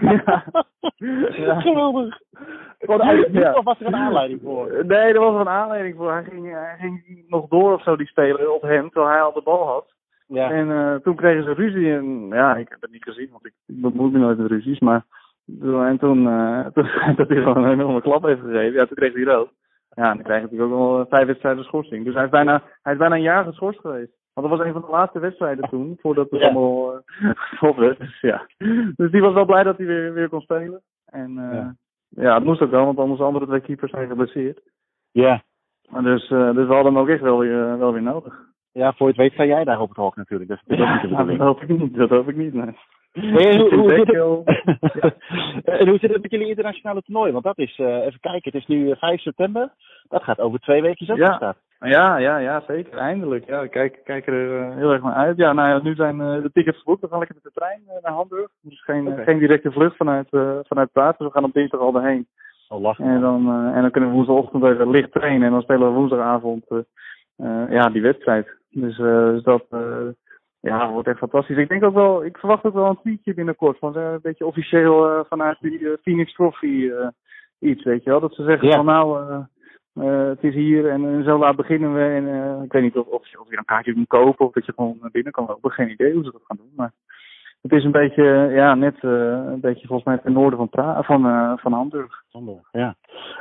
[0.00, 0.44] Ja.
[1.30, 1.60] Ja.
[1.60, 2.18] Geweldig.
[2.78, 3.52] Gewoon Ja.
[3.54, 4.84] of was er een aanleiding voor?
[4.86, 6.12] Nee, er was wel een aanleiding voor.
[6.12, 9.32] Hij ging, hij ging nog door of zo, die speler, op hem, terwijl hij al
[9.32, 9.92] de bal had.
[10.26, 10.50] Ja.
[10.50, 13.52] En eh, toen kregen ze ruzie en ja, ik heb het niet gezien, want ik,
[13.66, 14.78] ik bemoei me nooit met ruzies.
[14.78, 15.04] Maar
[15.60, 16.24] en toen,
[16.74, 19.50] toen dat hij gewoon een enorme klap heeft gegeven, ja, toen kreeg hij rood.
[19.90, 22.04] Ja, en dan krijg je natuurlijk ook wel eh, vijf wedstrijden schorsing.
[22.04, 24.12] Dus hij is bijna, hij is bijna een jaar geschorst geweest.
[24.38, 26.46] Want dat was een van de laatste wedstrijden toen, voordat het Ja.
[26.46, 27.00] allemaal
[27.48, 27.98] gestopt werd.
[27.98, 28.46] Dus ja.
[28.96, 30.80] Dus die was wel blij dat hij weer, weer kon spelen.
[31.06, 31.74] En eh, Ja.
[32.08, 32.34] ja.
[32.34, 34.60] het moest ook wel, want anders de andere twee keepers zijn geblesseerd.
[35.10, 35.42] Ja.
[35.88, 38.34] Maar Dus, eh, dus we hadden hem ook echt wel weer, wel weer nodig.
[38.72, 40.50] Ja, voor je het weet sta jij daar op het hoog natuurlijk.
[40.50, 42.76] Dus dat is ook niet de dat hoop ik niet, dat hoop ik niet, nee.
[43.12, 45.14] Hey, hoe, hoe, zit het,
[45.80, 47.32] en hoe zit het met jullie internationale toernooi?
[47.32, 49.72] Want dat is, even kijken, het is nu eh, 5 september.
[50.08, 51.56] Dat gaat over twee weken ook Ja.
[51.80, 52.98] Ja, ja, ja, zeker.
[52.98, 53.46] Eindelijk.
[53.46, 55.36] Ja, ik kijk, kijk er eh, heel erg naar uit.
[55.36, 57.00] Ja, nou ja, nu zijn eh, de tickets geboekt.
[57.00, 58.48] We gaan lekker met de trein eh, naar Hamburg.
[58.60, 61.16] Dus geen, geen directe vlucht vanuit, eh vanuit Praag.
[61.16, 62.26] Dus we gaan op dinsdag al erheen.
[62.68, 63.04] Oh, lachen.
[63.04, 65.46] En dan, en dan kunnen we woensdagochtend even licht trainen.
[65.46, 66.64] En dan spelen we woensdagavond
[67.68, 68.58] ja, die wedstrijd.
[68.70, 70.08] Dus, eh, dus dat eh,
[70.60, 71.56] ja, wordt echt fantastisch.
[71.56, 73.78] Ik denk ook wel, ik verwacht ook wel een tweetje binnenkort.
[73.78, 77.08] Van een beetje officieel eh, vanuit die Phoenix Trophy eh,
[77.58, 78.20] iets, weet je wel.
[78.20, 78.74] Dat ze zeggen Ja.
[78.74, 79.44] van nou,
[80.02, 82.00] eh, het is hier en zo laat beginnen we.
[82.00, 84.52] En eh, ik weet niet of, of, je, of je een kaartje moet kopen of
[84.52, 85.70] dat je gewoon naar binnen kan lopen.
[85.70, 86.72] Geen idee hoe ze dat gaan doen.
[86.76, 86.92] Maar
[87.62, 89.10] het is een beetje, ja, net eh,
[89.52, 91.22] een beetje volgens mij ten noorden van, pra van,
[91.58, 92.22] van Hamburg.
[92.30, 92.94] Hamburg, Ja.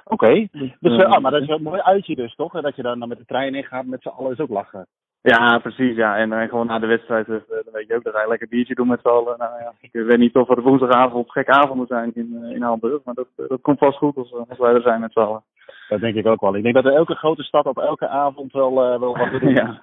[0.04, 0.48] Oké.
[0.80, 2.56] Dus, ah, maar dat is wel een mooi uitje dus, toch?
[2.56, 4.88] En Dat je dan met de trein in gaat met z'n allen is ook lachen.
[5.22, 5.96] Ja, precies.
[5.96, 6.18] Ja.
[6.18, 7.42] En dan gewoon na de wedstrijd, dan
[7.72, 9.38] weet je ook, dat je lekker biertje doen met z'n allen.
[9.38, 13.14] Nou ja, ik weet niet of er woensdagavond gekke avonden zijn in, in Hamburg, maar
[13.14, 15.44] dat, dat komt vast goed als, als wij er zijn met z'n allen.
[15.90, 16.56] Dat denk ik ook wel.
[16.56, 19.40] Ik denk dat er elke grote stad op elke avond wel, eh, wel wat te
[19.40, 19.60] doen is.
[19.62, 19.82] ja.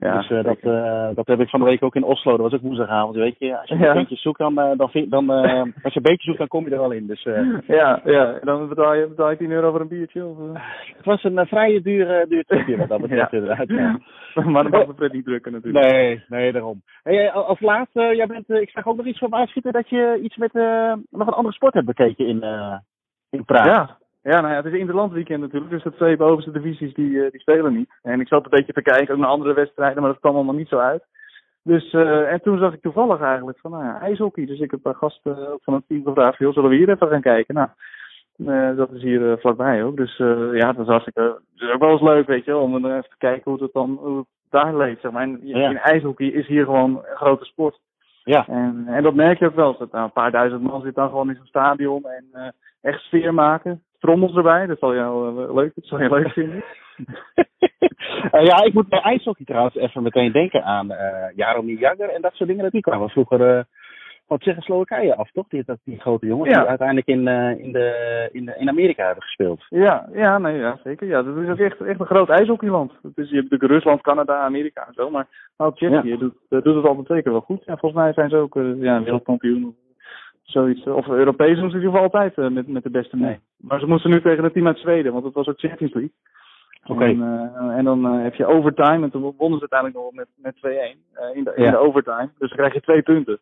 [0.00, 2.30] Ja, dus eh, dat, eh, dat heb ik van de week ook in Oslo.
[2.32, 3.16] Dat was ook woensdagavond.
[3.16, 3.92] Weet je, als je Ja.
[3.92, 5.30] beentjes zoekt, dan, eh, dan, vind, dan
[5.82, 7.06] als je beentjes zoekt, dan kom je er wel in.
[7.06, 7.22] Dus
[7.66, 8.38] ja, ja.
[8.42, 10.26] Dan betaal je, betaal je 10 euro voor een biertje.
[10.26, 10.36] Of,
[10.96, 13.38] het was een vrije dure, duur tripje wat dat betreft Ja.
[13.38, 13.68] inderdaad.
[13.68, 13.98] Ja.
[14.34, 15.84] maar dan mag de pret niet drukken natuurlijk.
[15.92, 16.82] Nee, nee, daarom.
[17.02, 20.36] Hey, als laatste, jij bent, ik zag ook nog iets van uitschieten dat je iets
[20.36, 20.52] met
[21.10, 22.44] nog een andere sport hebt bekeken in,
[23.30, 23.66] in Praag.
[23.66, 23.96] Ja.
[24.22, 27.40] Ja, nou ja, het is interlandweekend natuurlijk, dus de twee bovenste divisies die, eh, die
[27.40, 27.90] spelen niet.
[28.02, 30.54] En ik zat een beetje te kijken, ook naar andere wedstrijden, maar dat kwam allemaal
[30.54, 31.04] niet zo uit.
[31.62, 34.46] Dus, eh, en toen zag ik toevallig eigenlijk van, nou ja, ijshockey.
[34.46, 37.08] Dus ik heb een gast ook van het team gevraagd, joh, zullen we hier even
[37.08, 37.54] gaan kijken?
[38.36, 39.96] Nou, dat is hier vlakbij ook.
[39.96, 40.16] Dus
[40.52, 41.20] ja, dat is hartstikke,
[41.54, 43.72] het is ook wel eens leuk, weet je om dan even te kijken hoe het
[43.72, 45.22] dan, hoe het daar leeft, zeg maar.
[45.22, 45.68] En, Ja.
[45.68, 47.80] In ijshockey is hier gewoon een grote sport.
[48.24, 48.46] Ja.
[48.46, 49.76] En, en dat merk je ook wel.
[49.78, 53.34] Dat, nou, een paar duizend man zit dan gewoon in zo'n stadion en echt sfeer
[53.34, 53.82] maken.
[54.00, 54.66] Trommels erbij.
[54.66, 56.64] Dat zal jou uh, leuk, dat zal je leuk vinden.
[58.32, 60.96] uh, ja, ik moet bij ijshockey trouwens even meteen denken aan uh,
[61.36, 62.70] Jaromir Jagger en dat soort dingen.
[62.70, 63.66] Die kwamen vroeger
[64.30, 65.48] van Tsjechoslowakije af, toch?
[65.48, 66.58] Die, dat, die grote jongens Ja.
[66.58, 69.66] die uiteindelijk in, eh, in, de, in, de, in Amerika hebben gespeeld.
[69.68, 71.06] Ja, ja, nee, ja, zeker.
[71.06, 72.92] Ja, dat is ook echt, echt een groot ijshockeyland.
[72.92, 75.10] Is, je hebt natuurlijk Rusland, Canada, Amerika en zo.
[75.10, 77.64] Maar ook Tsjechië doet, eh, doet het altijd zeker wel goed.
[77.64, 79.76] Ja, volgens mij zijn ze ook eh, ja, wereldkampioen
[80.42, 80.86] zoiets.
[80.86, 83.28] Of Europees doen ze in ieder geval altijd eh, met, met de beste mee.
[83.28, 83.38] Nee.
[83.56, 86.12] Maar ze moesten nu tegen het team uit Zweden, want het was ook Champions League.
[86.86, 87.04] Oké.
[87.04, 89.04] En, eh, en dan eh, heb je overtime.
[89.04, 91.70] En toen wonnen ze uiteindelijk nog met, met 2-1 eh, in, de, in Ja.
[91.70, 92.30] de overtime.
[92.38, 93.38] Dus dan krijg je twee punten.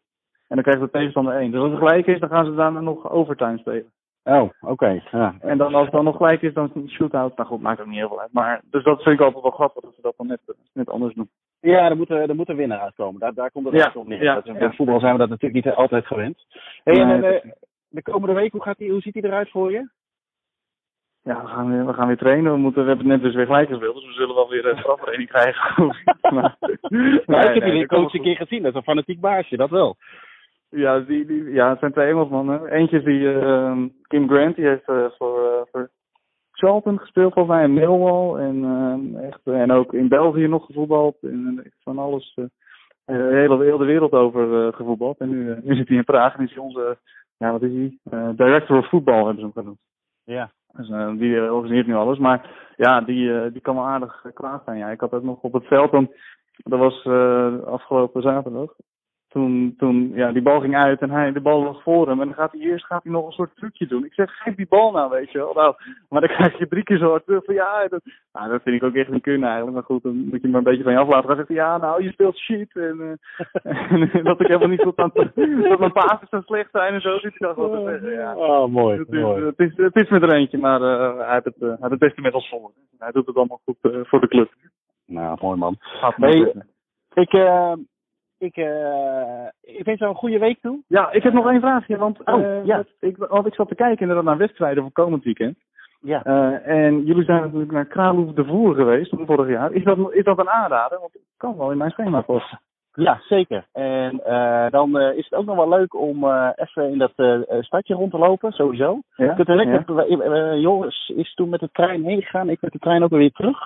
[0.48, 1.50] En dan krijgt de tegenstander één.
[1.50, 3.90] Dus als het gelijk is, dan gaan ze daarna nog overtime spelen.
[4.24, 5.02] Oh, oké.
[5.10, 5.34] Ja.
[5.40, 7.36] En dan als het dan nog gelijk is, dan shootout.
[7.36, 8.32] Nou goed, maakt ook niet heel veel uit.
[8.32, 10.40] Maar, dus dat vind ik altijd wel grappig dat ze dat dan net,
[10.72, 11.28] net anders doen.
[11.60, 13.20] Ja, er moet, er moet een winnaar uitkomen.
[13.20, 14.22] Daar, daar komt het echt op neer.
[14.22, 14.58] ja, Dat is- ja.
[14.58, 16.46] Bij voetbal zijn we dat natuurlijk niet altijd gewend.
[16.84, 17.54] Hey, en eh, de,
[17.88, 19.88] de komende week, hoe, gaat die, hoe ziet die eruit voor je?
[21.22, 22.52] Ja, we gaan weer, we gaan weer trainen.
[22.52, 23.94] We, moeten, we hebben net dus weer gelijk gespeeld.
[23.94, 25.86] Dus we zullen wel weer een straftraining krijgen.
[27.26, 28.62] maar, ik heb jullie coach een keer gezien.
[28.62, 29.96] Dat is een fanatiek baasje, dat wel.
[30.70, 32.66] Ja, die, die, ja, het zijn twee Engelsmannen.
[32.66, 35.90] Eentje is die eh, Kim Grant, die heeft eh, voor, eh, voor
[36.58, 38.40] Charlton gespeeld volgens mij, en Millwall.
[38.40, 41.16] En, eh, echt, en ook in België nog gevoetbald.
[41.22, 42.50] En eh, echt van alles, de
[43.30, 45.18] hele, heel de wereld over gevoetbald.
[45.18, 46.98] En nu, nu zit hij in Praag en is hij onze,
[47.36, 47.98] ja wat is hij?
[48.34, 49.78] Director of Football hebben ze hem genoemd.
[50.24, 50.50] Ja.
[50.72, 52.18] Dus, die organiseert nu alles.
[52.18, 54.78] Maar ja, die, die kan wel aardig kwaad zijn.
[54.78, 56.12] Ja, ik had ook nog op het veld, dan,
[56.56, 57.06] dat was
[57.64, 58.74] afgelopen zaterdag.
[59.28, 62.20] Toen, toen, ja, die bal ging uit en hij, de bal lag voor hem.
[62.20, 64.04] En dan gaat hij eerst gaat hij nog een soort trucje doen.
[64.04, 65.52] Ik zeg, geef die bal nou, weet je wel.
[65.52, 65.74] Nou,
[66.08, 68.00] maar dan krijg je drie keer zo hard terug van, ja, dat,
[68.32, 69.76] nou, dat vind ik ook echt niet kunnen eigenlijk.
[69.76, 71.26] Maar goed, dan moet je maar een beetje van je aflaten.
[71.26, 72.76] Dan zegt hij, ja, nou, je speelt shit.
[72.76, 73.18] En,
[73.62, 77.00] eh, en dat ik helemaal niet goed aan dat mijn pases zo slecht zijn en
[77.00, 78.12] zo zit hij dan wel te zeggen.
[78.12, 78.36] Ja.
[78.36, 78.98] Oh, mooi.
[78.98, 81.68] Het is, het, is, het is met er eentje, maar eh, hij, heeft het, eh,
[81.68, 82.70] hij heeft het beste met ons voor.
[82.98, 84.50] Hij doet het allemaal goed voor de club.
[85.06, 85.76] Nou, mooi man.
[85.78, 86.52] Hey, mooi.
[87.14, 87.32] Ik,
[88.38, 90.78] ik, eh, ik wens jou een goede week toe.
[90.86, 91.96] Ja, ik heb nog één vraagje.
[91.96, 92.76] Want, Oh, eh, ja.
[92.76, 95.56] wat- ik, want ik zat te kijken inderdaad naar wedstrijden voor komend weekend.
[96.00, 96.22] Ja.
[96.22, 99.72] Eh, en jullie zijn natuurlijk naar Kraalhoef de Voer geweest vorig jaar.
[99.72, 100.98] Is dat, is dat een aanrader?
[100.98, 102.60] Want het kan wel in mijn schema passen.
[102.92, 103.66] Ja, zeker.
[103.72, 104.20] En
[104.70, 106.24] dan is het ook nog wel leuk om
[106.54, 107.12] even in dat
[107.60, 109.00] stadje rond te lopen, sowieso.
[109.14, 109.30] Ja?
[109.30, 110.54] Ik heb direct ja?
[110.54, 112.48] Joris is toen met de trein heen gegaan.
[112.48, 113.58] Ik met de trein ook weer terug.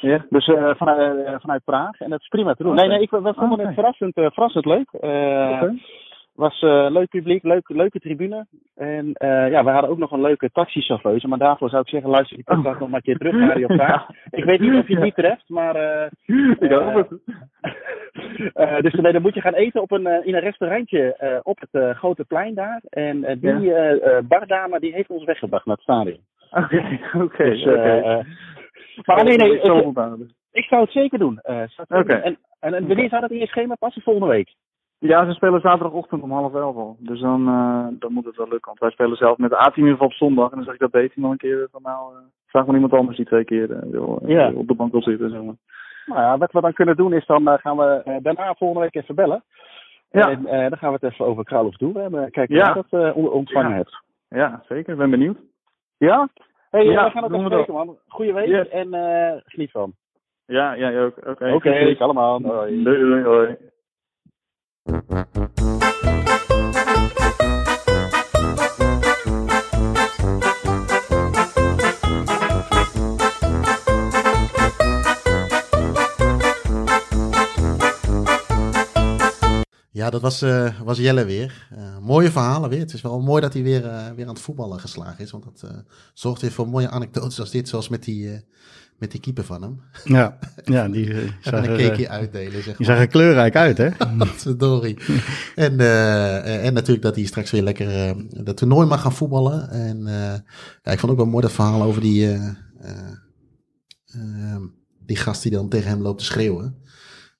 [0.00, 0.24] Ja?
[0.28, 2.00] Dus eh, vanuit, eh, vanuit Praag.
[2.00, 2.74] En dat is prima te doen.
[2.74, 3.62] Nee, nee, ik, we vonden Oké.
[3.62, 4.88] het verrassend, eh, verrassend leuk.
[4.92, 5.74] Oké.
[6.34, 8.46] was leuk publiek, leuk, leuke tribune.
[8.76, 9.06] En
[9.50, 11.28] ja, we hadden ook nog een leuke taxichauffeuse.
[11.28, 13.66] Maar daarvoor zou ik zeggen, luister die podcast nog maar een keer terug naar Radio
[13.66, 14.06] Praag.
[14.30, 15.76] Ik weet niet of je het niet treft, maar...
[16.58, 17.08] Ik hoop het.
[18.84, 22.24] dus nee, dan moet je gaan eten op een, in een restaurantje op het grote
[22.24, 22.80] plein daar.
[22.88, 26.20] En die eh, bardame die heeft ons weggebracht naar het stadion.
[26.50, 27.50] Oké, oké.
[27.50, 27.64] Dus,
[29.04, 29.60] maar nee, nee, Ik
[30.52, 31.38] het zou het zeker doen.
[31.38, 32.12] Eh, Oké.
[32.12, 34.02] En, en, en wanneer zou dat in je schema passen?
[34.02, 34.54] Volgende week.
[34.98, 36.96] Ja, ze spelen zaterdagochtend om half elf al.
[36.98, 38.66] Dus dan, eh, dan moet het wel lukken.
[38.66, 40.50] Want wij spelen zelf met de A-team in ieder geval op zondag.
[40.50, 42.92] En dan zeg ik dat hij nog een keer van nou, eh, vraag maar iemand
[42.92, 44.52] anders die twee keer wil, Ja.
[44.52, 45.30] op de bank wil zitten.
[45.30, 45.54] Zeg maar.
[46.06, 49.14] Nou ja, wat we dan kunnen doen is dan gaan we daarna volgende week even
[49.14, 49.42] bellen.
[50.10, 50.28] Ja.
[50.30, 51.92] En dan gaan we het even over Kralhof doen.
[51.92, 52.74] We hebben kijken Ja.
[52.78, 53.76] of je dat on- ontvangen Ja.
[53.76, 54.02] hebt.
[54.28, 54.92] Ja, zeker.
[54.92, 55.38] Ik ben benieuwd.
[55.96, 56.28] Ja?
[56.74, 57.98] Hey, Ja, we gaan we spreken man.
[58.08, 58.68] Goeie week Yes.
[58.68, 59.94] en eh, geniet van.
[60.46, 61.16] Ja, jij ook.
[61.26, 61.52] Oké.
[61.52, 62.42] Oké, allemaal.
[62.42, 62.82] Hoi.
[62.82, 63.56] Doei, doei, hoi.
[80.04, 81.68] Ja, dat was, eh, was Jelle weer.
[81.76, 82.78] Eh, mooie verhalen weer.
[82.78, 85.30] Het is wel mooi dat hij weer, eh, weer aan het voetballen geslagen is.
[85.30, 87.68] Want dat zorgt weer voor mooie anekdotes als dit.
[87.68, 88.44] Zoals met die,
[88.98, 89.80] met die keeper van hem.
[90.04, 92.96] Ja, ja die, eh, zag En een cakeje uitdelen, zeg die maar.
[92.96, 93.90] zag er kleurrijk uit, hè?
[94.46, 94.98] Verdorie.
[95.54, 95.80] en,
[96.60, 98.14] en natuurlijk dat hij straks weer lekker
[98.44, 99.70] dat toernooi mag gaan voetballen.
[99.70, 100.02] En
[100.82, 102.48] ja, ik vond ook wel mooi dat verhaal over die, eh,
[102.80, 103.12] eh,
[104.06, 104.62] eh,
[105.06, 106.76] die gast die dan tegen hem loopt te schreeuwen.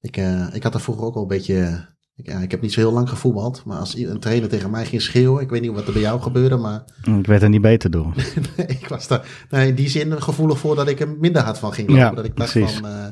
[0.00, 0.16] Ik,
[0.52, 1.92] ik had daar vroeger ook al een beetje...
[2.16, 5.02] Ja, ik heb niet zo heel lang gevoetbald, maar als een trainer tegen mij ging
[5.02, 6.84] schreeuwen, ik weet niet wat er bij jou gebeurde, maar
[7.18, 8.14] Ik werd er niet beter door.
[8.66, 11.88] ik was daar in die zin gevoelig voor dat ik er minder hard van ging
[11.88, 12.02] lopen.
[12.02, 12.74] Ja, dat ik dacht precies.
[12.74, 13.06] van, eh,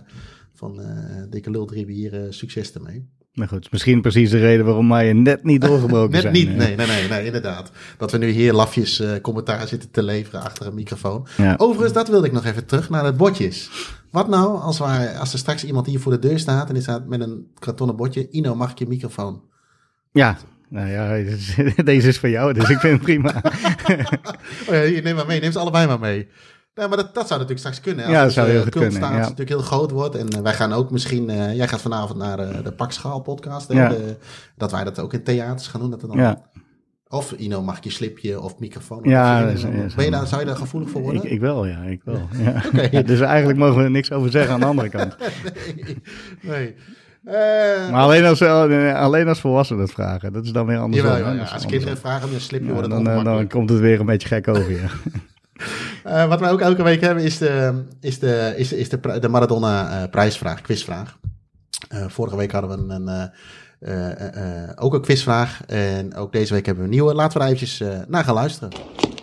[0.54, 3.08] van eh, dikke lul drie hier, eh, succes ermee.
[3.32, 6.32] Maar goed, misschien precies de reden waarom wij net niet doorgebroken Net zijn.
[6.32, 6.56] niet, eh.
[6.56, 7.70] nee, nee, nee, nee, inderdaad.
[7.98, 11.26] Dat we nu hier lafjes eh, commentaar zitten te leveren achter een microfoon.
[11.36, 11.54] Ja.
[11.56, 13.70] Overigens, dat wilde ik nog even terug naar het bordjes.
[14.10, 16.82] Wat nou als, wij, als er straks iemand hier voor de deur staat en die
[16.82, 18.28] staat met een kartonnen bordje.
[18.30, 19.42] Ino, mag ik je microfoon?
[20.12, 21.34] Ja, Nou ja,
[21.84, 23.42] deze is voor jou, dus ik vind het prima.
[24.68, 26.28] oh ja, neem maar mee, neem ze allebei maar mee.
[26.74, 28.04] Nee, maar dat, dat zou natuurlijk straks kunnen.
[28.04, 29.00] Als ja, dat zou heel goed kunnen.
[29.00, 29.10] Ja.
[29.10, 30.14] natuurlijk heel groot wordt.
[30.14, 31.30] En uh, wij gaan ook misschien...
[31.30, 33.72] Uh, jij gaat vanavond naar uh, de Pakschaal podcast.
[33.72, 33.88] Ja.
[33.88, 34.16] De,
[34.56, 35.90] dat wij dat ook in theaters gaan doen.
[35.90, 36.42] Dat dan, ja.
[37.08, 39.00] Of Ino, mag ik je slipje of microfoon?
[39.02, 41.24] Ja, dat is, ben je daar, zou je daar gevoelig voor worden?
[41.24, 41.82] Ik, ik wel, ja.
[41.82, 42.28] Ik wel.
[42.38, 42.62] Ja.
[42.86, 43.02] okay.
[43.02, 45.16] dus eigenlijk mogen we er niks over zeggen aan de andere kant.
[46.40, 46.74] nee.
[47.22, 47.90] nee.
[47.90, 50.32] maar alleen als, alleen als volwassenen dat vragen.
[50.32, 51.02] Dat is dan weer anders.
[51.02, 51.42] Jawel, ja, ja.
[51.42, 54.28] Als kinderen vragen om een slipje, wordt het dan, dan komt het weer een beetje
[54.28, 54.88] gek over, ja.
[56.06, 59.28] Uh, wat wij ook elke week hebben is de, is de, is, is de, de
[59.28, 61.18] Maradona uh, prijsvraag, quizvraag.
[61.94, 63.30] Uh, vorige week hadden we een,
[64.76, 65.60] ook een quizvraag.
[65.66, 67.14] En ook deze week hebben we een nieuwe.
[67.14, 68.70] Laten we er eventjes naar gaan luisteren.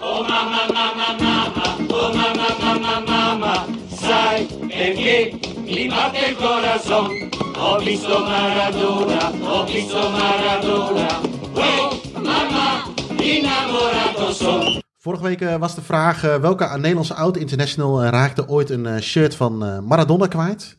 [0.01, 3.65] Oh mama, mama, mama, oh mama, mama, mama,
[4.01, 7.29] sai perché mi batte il corazon.
[7.57, 11.19] Ho visto Maradona, ho visto Maradona.
[11.53, 12.83] Oh mama,
[13.17, 14.87] innamorato son.
[15.09, 19.35] Vorige week uh, was de vraag uh, welke Nederlandse oud-international uh, raakte ooit een shirt
[19.35, 20.75] van Maradona kwijt.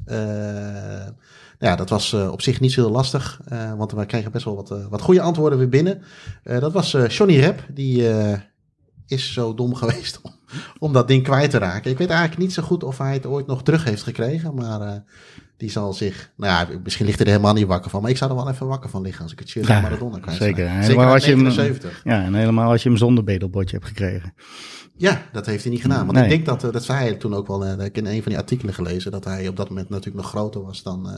[1.59, 3.41] ja, dat was op zich niet zo lastig,
[3.77, 6.03] want we kregen best wel wat, wat goede antwoorden weer binnen.
[6.43, 8.09] dat was Johnny Rep, die
[9.07, 10.33] is zo dom geweest om,
[10.79, 11.91] om, dat ding kwijt te raken.
[11.91, 15.03] Ik weet eigenlijk niet zo goed of hij het ooit nog terug heeft gekregen, maar
[15.57, 18.17] die zal zich, nou ja, misschien ligt hij er helemaal niet wakker van, maar ik
[18.17, 20.71] zou er wel even wakker van liggen als ik het shirt van Maradona kwijt Zeker,
[20.71, 24.33] helemaal als je hem, ja, en helemaal als je hem zonder bedelbordje hebt gekregen.
[25.01, 26.07] Ja, dat heeft hij niet gedaan.
[26.07, 28.23] Want ik denk dat, eh, dat zei hij toen ook wel, uh, ik in een
[28.23, 31.15] van die artikelen gelezen, dat hij op dat moment natuurlijk nog groter was dan uh,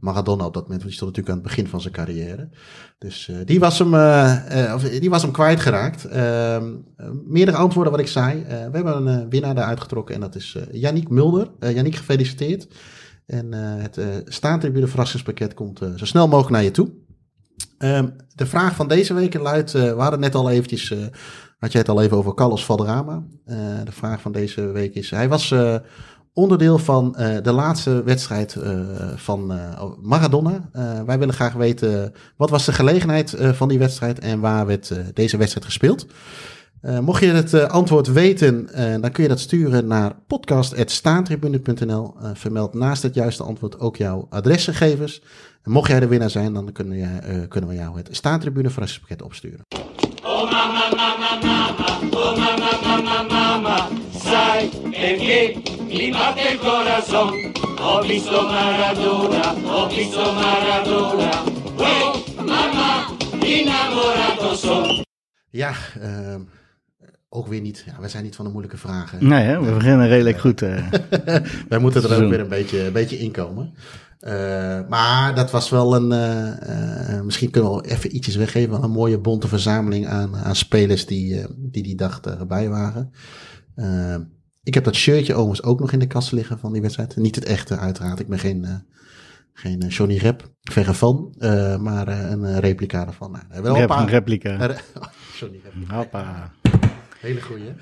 [0.00, 0.82] Maradona op dat moment.
[0.82, 2.48] Want die stond natuurlijk aan het begin van zijn carrière.
[2.98, 3.94] Dus die, was hem,
[4.74, 6.04] of, die was hem kwijtgeraakt.
[6.04, 6.64] Ehm,
[7.26, 8.44] meerdere antwoorden wat ik zei.
[8.70, 11.50] We hebben een winnaar eruit getrokken en dat is Yannick Mulder.
[11.60, 12.68] Yannick, gefeliciteerd.
[13.28, 16.88] En uh, het uh, staantribune verrassingspakket komt uh, zo snel mogelijk naar je toe.
[17.78, 20.94] Um, de vraag van deze week luidt, we hadden net al eventjes,
[21.58, 23.22] had jij het al even over Carlos Valderrama.
[23.84, 25.54] de vraag van deze week is, hij was
[26.32, 28.56] onderdeel van de laatste wedstrijd
[29.14, 29.46] van
[30.00, 30.70] Maradona.
[31.06, 35.36] wij willen graag weten, wat was de gelegenheid van die wedstrijd en waar werd deze
[35.36, 36.06] wedstrijd gespeeld?
[36.82, 42.14] Uh, mocht je het uh, antwoord weten, uh, dan kun je dat sturen naar podcast.staantribune.nl.
[42.34, 45.22] vermeld naast het juiste antwoord ook jouw adresgegevens.
[45.62, 49.22] En mocht jij de winnaar zijn, dan kunnen, je, kunnen we jou het Staantribune verrassingspakket
[49.22, 49.60] opsturen.
[50.24, 53.88] Oh mama, mama, mama, oh mama, mama, mama,
[54.24, 55.54] sai perché
[55.88, 57.52] mi batte il corazon.
[57.80, 61.30] Ho visto Maradona, ho visto Maradona,
[61.76, 63.06] oh mama,
[63.40, 65.04] innamorato son.
[65.50, 66.34] Ja, uh,
[67.28, 67.82] ook weer niet.
[67.86, 69.28] Ja, wij zijn niet van de moeilijke vragen.
[69.28, 69.60] Nee, hè?
[69.60, 70.62] we beginnen redelijk goed.
[70.62, 70.88] Uh,
[71.68, 73.74] wij moeten er ook weer een beetje, een beetje inkomen.
[74.20, 76.12] Uh, maar dat was wel een.
[76.12, 78.82] Uh, misschien kunnen we wel even ietsjes weggeven.
[78.82, 83.12] Een mooie bonte verzameling aan, aan spelers die, die die dag erbij waren.
[84.62, 87.16] ik heb dat shirtje overigens ook nog in de kast liggen van die wedstrijd.
[87.16, 88.20] Niet het echte, uiteraard.
[88.20, 88.84] Ik ben geen,
[89.52, 91.34] geen Johnny Rep, verre van.
[91.80, 93.30] maar een replica ervan.
[93.30, 94.56] Nou, wel een, paar, replica.
[95.38, 95.90] Johnny Rep.
[95.90, 96.52] Hoppa.
[97.20, 97.72] Hele goeie.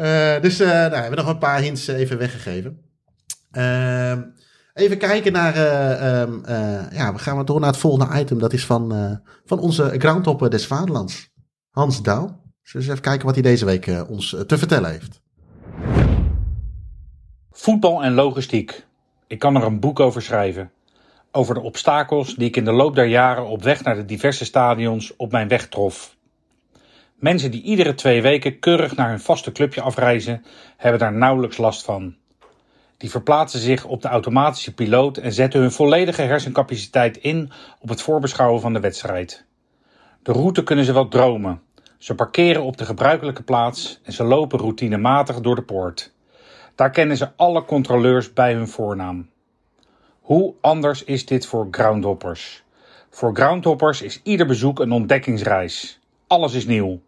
[0.00, 2.80] Uh, dus uh, nou, we hebben nog een paar hints eh, even weggegeven.
[3.52, 4.18] Uh,
[4.74, 5.56] even kijken naar.
[6.20, 6.42] Um,
[6.92, 8.38] ja, we gaan door naar het volgende item.
[8.38, 11.30] Dat is van, van onze groundhopper des Vaderlands,
[11.70, 12.40] Hans Douw.
[12.72, 15.20] Dus even kijken wat hij deze week ons te vertellen heeft.
[17.50, 18.86] Voetbal en logistiek.
[19.26, 20.70] Ik kan er een boek over schrijven.
[21.32, 24.44] Over de obstakels die ik in de loop der jaren op weg naar de diverse
[24.44, 26.16] stadions op mijn weg trof.
[27.20, 30.44] Mensen die iedere twee weken keurig naar hun vaste clubje afreizen,
[30.76, 32.14] hebben daar nauwelijks last van.
[32.96, 38.02] Die verplaatsen zich op de automatische piloot en zetten hun volledige hersencapaciteit in op het
[38.02, 39.44] voorbeschouwen van de wedstrijd.
[40.22, 41.62] De route kunnen ze wel dromen.
[41.98, 46.12] Ze parkeren op de gebruikelijke plaats en ze lopen routinematig door de poort.
[46.74, 49.30] Daar kennen ze alle controleurs bij hun voornaam.
[50.20, 52.62] Hoe anders is dit voor groundhoppers?
[53.10, 56.00] Voor groundhoppers is ieder bezoek een ontdekkingsreis.
[56.26, 57.00] Alles is nieuw.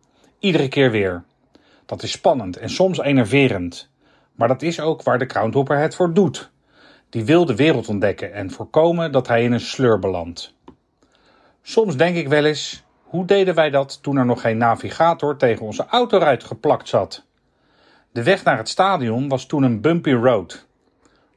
[0.43, 1.25] Iedere keer weer.
[1.87, 3.89] Dat is spannend en soms enerverend.
[4.35, 6.51] Maar dat is ook waar de groundhopper het voor doet.
[7.09, 10.55] Die wil de wereld ontdekken en voorkomen dat hij in een sleur belandt.
[11.63, 15.67] Soms denk ik wel eens, hoe deden wij dat toen er nog geen navigator tegen
[15.67, 17.25] onze autoruit geplakt zat?
[18.13, 20.67] De weg naar het stadion was toen een bumpy road.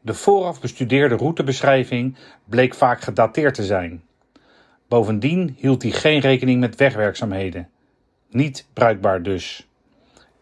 [0.02, 4.04] De vooraf bestudeerde routebeschrijving bleek vaak gedateerd te zijn.
[4.88, 7.70] Bovendien hield hij geen rekening met wegwerkzaamheden.
[8.30, 9.68] Niet bruikbaar dus.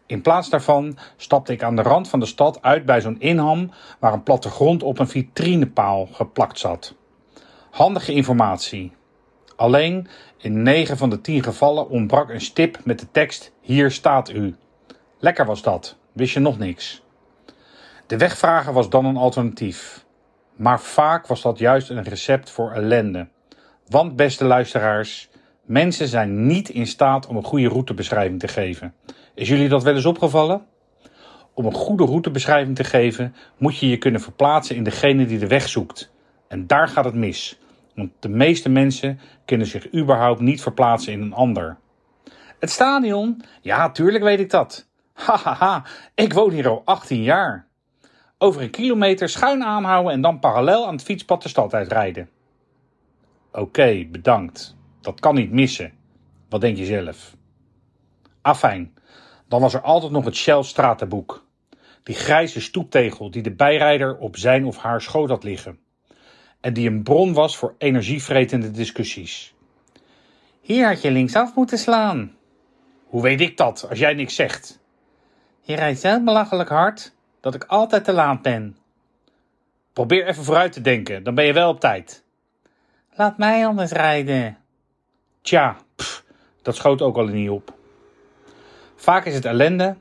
[0.06, 3.70] In plaats daarvan stapte ik aan de rand van de stad uit bij zo'n inham
[3.98, 6.94] waar een plattegrond op een vitrinepaal geplakt zat.
[7.70, 8.92] Handige informatie.
[9.56, 10.08] Alleen
[10.38, 14.56] in 9 van de 10 gevallen ontbrak een stip met de tekst: Hier staat u.
[15.18, 17.02] Lekker was dat, wist je nog niks.
[18.06, 20.04] De wegvragen was dan een alternatief.
[20.56, 23.28] Maar vaak was dat juist een recept voor ellende.
[23.88, 25.30] Want, beste luisteraars,
[25.64, 28.94] mensen zijn niet in staat om een goede routebeschrijving te geven.
[29.34, 30.66] Is jullie dat wel eens opgevallen?
[31.54, 35.46] Om een goede routebeschrijving te geven, moet je je kunnen verplaatsen in degene die de
[35.46, 36.12] weg zoekt.
[36.48, 37.58] En daar gaat het mis.
[37.94, 41.76] Want de meeste mensen kunnen zich überhaupt niet verplaatsen in een ander.
[42.58, 43.42] Het stadion?
[43.60, 44.88] Ja, tuurlijk weet ik dat.
[45.12, 45.84] Hahaha,
[46.14, 47.66] ik woon hier al 18 jaar.
[48.38, 52.28] Over een kilometer schuin aanhouden en dan parallel aan het fietspad de stad uitrijden.
[53.52, 54.76] Oké, bedankt.
[55.04, 55.92] Dat kan niet missen.
[56.48, 57.36] Wat denk je zelf?
[58.40, 58.94] Afijn,
[59.48, 61.46] dan was er altijd nog het Shell stratenboek.
[62.02, 65.78] Die grijze stoeptegel die de bijrijder op zijn of haar schoot had liggen.
[66.60, 69.54] En die een bron was voor energievretende discussies.
[70.60, 72.36] Hier had je linksaf moeten slaan.
[73.04, 74.80] Hoe weet ik dat, als jij niks zegt?
[75.60, 78.76] Je rijdt zo belachelijk hard dat ik altijd te laat ben.
[79.92, 82.24] Probeer even vooruit te denken, dan ben je wel op tijd.
[83.14, 84.63] Laat mij anders rijden.
[85.44, 85.76] Tja,
[86.62, 87.72] dat schoot ook al niet op.
[88.96, 89.96] Vaak is het ellende,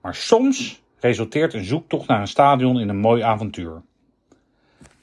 [0.00, 3.82] maar soms resulteert een zoektocht naar een stadion in een mooi avontuur.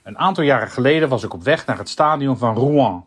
[0.03, 3.03] Een aantal jaren geleden was ik op weg naar het stadion van Rouen.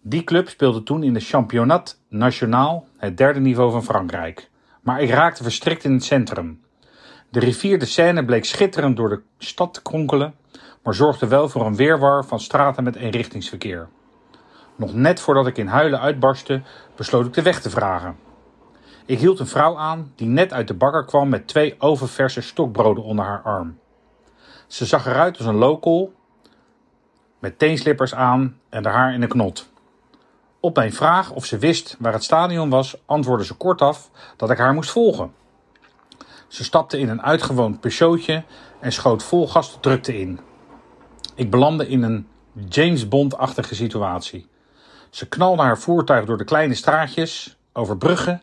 [0.00, 4.50] Die club speelde toen in de Championnat National, het derde niveau van Frankrijk.
[4.80, 6.60] Maar ik raakte verstrikt in het centrum.
[7.28, 10.34] De rivier de Seine bleek schitterend door de stad te kronkelen,
[10.82, 13.88] maar zorgde wel voor een weerwar van straten met eenrichtingsverkeer.
[14.80, 16.62] Nog net voordat ik in huilen uitbarstte,
[16.96, 18.18] besloot ik de weg te vragen.
[19.06, 23.04] Ik hield een vrouw aan die net uit de bakker kwam met twee oververse stokbroden
[23.04, 23.78] onder haar arm.
[24.66, 26.12] Ze zag eruit als een local,
[27.38, 29.70] met teenslippers aan en haar haar in een knot.
[30.60, 34.58] Op mijn vraag of ze wist waar het stadion was, antwoordde ze kortaf dat ik
[34.58, 35.32] haar moest volgen.
[36.48, 38.44] Ze stapte in een uitgewoond Peugeotje
[38.80, 40.40] en schoot vol gas de drukte in.
[41.34, 42.28] Ik belandde in een
[42.68, 44.48] James Bond-achtige situatie.
[45.10, 48.42] Ze knalde haar voertuig door de kleine straatjes, over bruggen,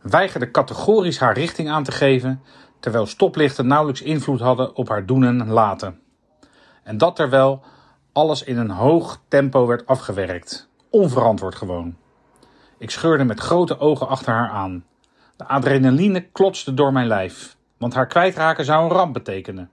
[0.00, 2.42] weigerde categorisch haar richting aan te geven,
[2.80, 6.00] terwijl stoplichten nauwelijks invloed hadden op haar doen en laten.
[6.82, 7.62] En dat terwijl
[8.12, 10.68] alles in een hoog tempo werd afgewerkt.
[10.90, 11.96] Onverantwoord gewoon.
[12.78, 14.84] Ik scheurde met grote ogen achter haar aan.
[15.36, 19.70] De adrenaline klotste door mijn lijf, want haar kwijtraken zou een ramp betekenen.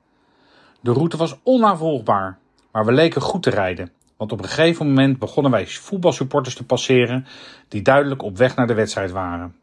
[0.81, 2.37] De route was onaanvolgbaar,
[2.71, 3.91] maar we leken goed te rijden,
[4.21, 7.25] want op een gegeven moment begonnen wij voetbalsupporters te passeren
[7.67, 9.55] die duidelijk op weg naar de wedstrijd waren.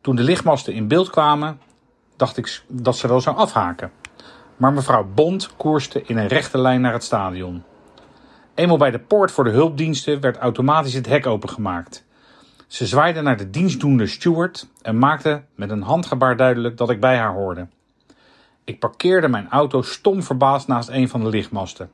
[0.00, 1.60] Toen de lichtmasten in beeld kwamen,
[2.16, 3.90] dacht ik dat ze wel zou afhaken.
[4.56, 7.62] Maar mevrouw Bond koerste in een rechte lijn naar het stadion.
[8.54, 12.04] Eenmaal bij de poort voor de hulpdiensten werd automatisch het hek opengemaakt.
[12.66, 17.16] Ze zwaaide naar de dienstdoende steward en maakte met een handgebaar duidelijk dat ik bij
[17.16, 17.68] haar hoorde.
[18.64, 21.90] Ik parkeerde mijn auto stom verbaasd naast een van de lichtmasten.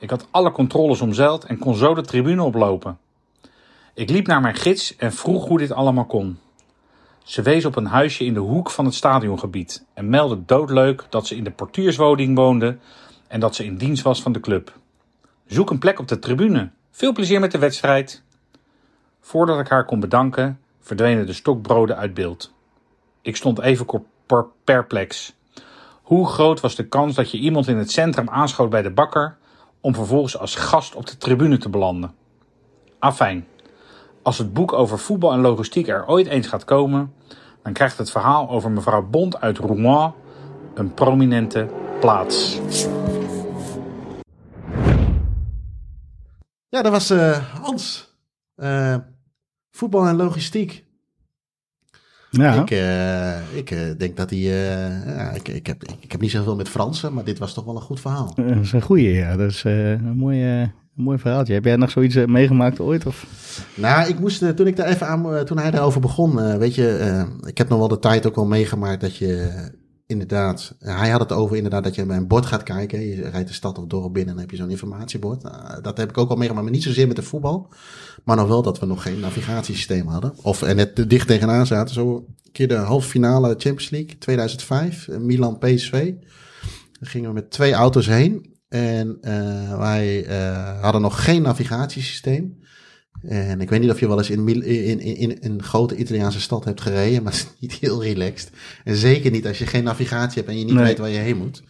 [0.00, 2.98] Ik had alle controles omzeild en kon zo de tribune oplopen.
[3.94, 6.38] Ik liep naar mijn gids en vroeg hoe dit allemaal kon.
[7.24, 11.26] Ze wees op een huisje in de hoek van het stadiongebied en meldde doodleuk dat
[11.26, 12.78] ze in de portierswoning woonde
[13.28, 14.72] en dat ze in dienst was van de club.
[15.46, 16.70] Zoek een plek op de tribune.
[16.90, 18.22] Veel plezier met de wedstrijd.
[19.20, 22.52] Voordat ik haar kon bedanken, verdwenen de stokbroden uit beeld.
[23.22, 24.04] Ik stond even
[24.64, 25.34] perplex.
[26.02, 29.38] Hoe groot was de kans dat je iemand in het centrum aanschoot bij de bakker
[29.80, 32.14] om vervolgens als gast op de tribune te belanden?
[32.98, 33.46] Afijn,
[34.22, 37.14] als het boek over voetbal en logistiek er ooit eens gaat komen,
[37.62, 40.14] dan krijgt het verhaal over mevrouw Bond uit Rouen
[40.74, 41.68] een prominente
[42.00, 42.60] plaats.
[46.68, 48.14] Ja, dat was uh, Hans.
[48.56, 48.96] Uh,
[49.70, 50.84] voetbal en logistiek.
[52.30, 52.62] Ja.
[52.62, 54.38] Ik, uh, ik denk dat hij.
[54.38, 57.76] ja, ik, ik, heb, ik heb niet zoveel met Fransen, maar dit was toch wel
[57.76, 58.32] een goed verhaal.
[58.36, 59.36] Dat is een goeie, ja.
[59.36, 61.54] Dat is een mooie, mooi verhaaltje.
[61.54, 63.06] Heb jij nog zoiets meegemaakt ooit?
[63.06, 63.26] Of?
[63.74, 67.58] Nou, ik moest, toen ik daar even aan, toen hij daarover begon, weet je, ik
[67.58, 69.50] heb nog wel de tijd ook wel meegemaakt dat je
[70.10, 73.00] inderdaad, hij had het over inderdaad dat je bij een bord gaat kijken.
[73.00, 75.42] Je rijdt de stad of dorp binnen en dan heb je zo'n informatiebord.
[75.42, 77.68] Nou, dat heb ik ook al meegemaakt, maar niet zozeer met de voetbal.
[78.24, 80.34] Maar nog wel dat we nog geen navigatiesysteem hadden.
[80.42, 81.94] Of er net dicht tegenaan zaten.
[81.94, 86.12] Zo een keer de halve finale Champions League 2005, Milan PSV.
[87.00, 88.58] Daar gingen we met twee auto's heen.
[88.68, 92.59] En uh, wij uh, hadden nog geen navigatiesysteem.
[93.28, 96.40] En ik weet niet of je wel eens in, in, in, in een grote Italiaanse
[96.40, 98.50] stad hebt gereden, maar het is niet heel relaxed.
[98.84, 101.36] En zeker niet als je geen navigatie hebt en je niet weet waar je heen
[101.36, 101.62] moet.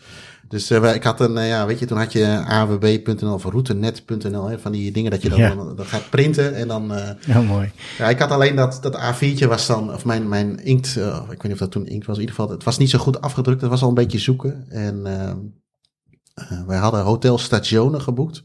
[0.48, 4.46] Dus uh, ik had een, uh, ja, weet je, toen had je awb.nl of routenet.nl,
[4.46, 5.54] hè, van die dingen dat je dan, ja.
[5.54, 6.92] dan, dan gaat printen en dan...
[6.92, 7.72] Uh, ja, mooi.
[7.98, 11.42] Ja, ik had alleen dat, dat A4'tje was dan, of mijn, mijn inkt, ik weet
[11.42, 13.60] niet of dat toen inkt was, in ieder geval, het was niet zo goed afgedrukt,
[13.60, 14.64] het was al een beetje zoeken.
[14.68, 15.02] En
[16.66, 18.42] wij hadden Hotel Stazione geboekt.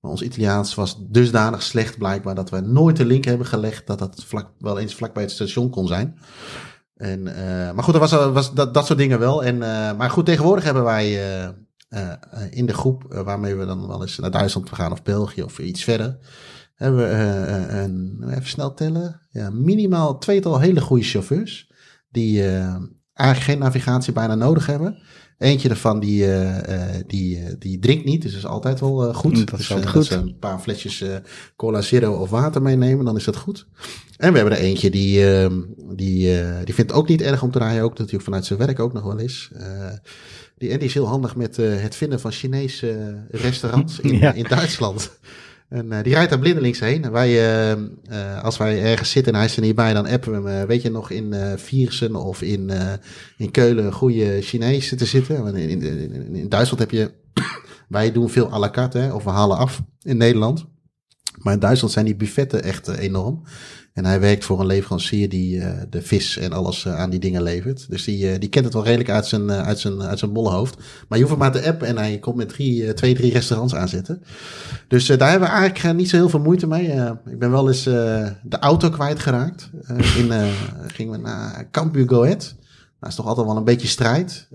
[0.00, 4.24] Ons Italiaans was dusdanig slecht blijkbaar dat we nooit de link hebben gelegd dat dat
[4.24, 6.18] vlak, wel eens vlak bij het station kon zijn.
[6.94, 9.44] En, uh, maar goed, er was, was dat, dat soort dingen wel.
[9.44, 11.12] En, uh, maar goed, tegenwoordig hebben wij
[11.90, 12.12] uh,
[12.50, 15.84] in de groep waarmee we dan wel eens naar Duitsland gaan of België of iets
[15.84, 16.18] verder.
[16.74, 17.14] Hebben we
[17.74, 21.72] een, even snel tellen, ja, minimaal tweetal hele goede chauffeurs.
[22.10, 22.42] Die
[23.14, 24.98] eigenlijk geen navigatie bijna nodig hebben.
[25.40, 26.56] Eentje ervan die, uh,
[27.06, 29.50] die, die drinkt niet, dus dat is altijd wel goed.
[29.50, 29.96] Dat is dus, altijd goed.
[29.96, 31.04] Als een paar flesjes
[31.56, 33.66] cola zero of water meenemen, dan is dat goed.
[34.16, 35.46] En we hebben er eentje die, uh,
[35.94, 36.34] die,
[36.64, 38.92] die vindt het ook niet erg om te rijden, ook natuurlijk vanuit zijn werk ook
[38.92, 39.50] nog wel eens.
[40.58, 44.32] Die, en die is heel handig met het vinden van Chinese restaurants in, ja.
[44.32, 45.10] in Duitsland.
[45.70, 47.04] En die rijdt daar blindelings heen.
[47.04, 47.76] En wij,
[48.42, 50.66] als wij ergens zitten en hij is er niet bij, dan appen we hem.
[50.66, 52.70] weet je nog in Viersen of in,
[53.36, 55.46] in Keulen een goede Chinees te zitten?
[55.46, 57.10] In, in, in, in Duitsland heb je,
[57.88, 60.66] wij doen veel à la carte, hè, of we halen af in Nederland.
[61.40, 63.42] Maar in Duitsland zijn die buffetten echt enorm.
[63.92, 67.20] En hij werkt voor een leverancier die uh, de vis en alles uh, aan die
[67.20, 67.86] dingen levert.
[67.90, 70.76] Dus die, die kent het wel redelijk uit zijn, uit zijn, uit zijn bolle hoofd.
[70.76, 73.74] Maar je hoeft hem maar te appen en hij komt met drie, twee, drie restaurants
[73.74, 74.22] aanzetten.
[74.88, 76.88] Dus daar hebben we eigenlijk niet zo heel veel moeite mee.
[77.26, 79.70] ik ben wel eens de auto kwijtgeraakt.
[80.16, 80.32] in,
[80.86, 82.54] gingen we naar Cambuur Goed.
[83.00, 84.48] Dat is toch altijd wel een beetje strijd.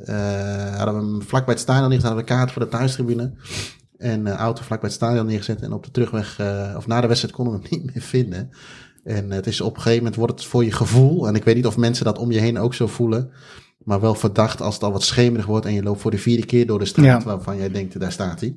[0.76, 3.32] hadden we hem vlak bij het stadion neergezet, hadden we kaart voor de thuistribune.
[3.98, 5.62] En auto vlak bij het stadion neergezet.
[5.62, 6.40] En op de terugweg,
[6.76, 8.50] of na de wedstrijd konden we hem niet meer vinden.
[9.04, 11.28] En het is op een gegeven moment wordt het voor je gevoel.
[11.28, 13.32] En ik weet niet of mensen dat om je heen ook zo voelen.
[13.78, 16.46] Maar wel verdacht als het al wat schemerig wordt en je loopt voor de vierde
[16.46, 17.28] keer door de straat ja.
[17.28, 18.56] waarvan jij denkt, daar staat hij.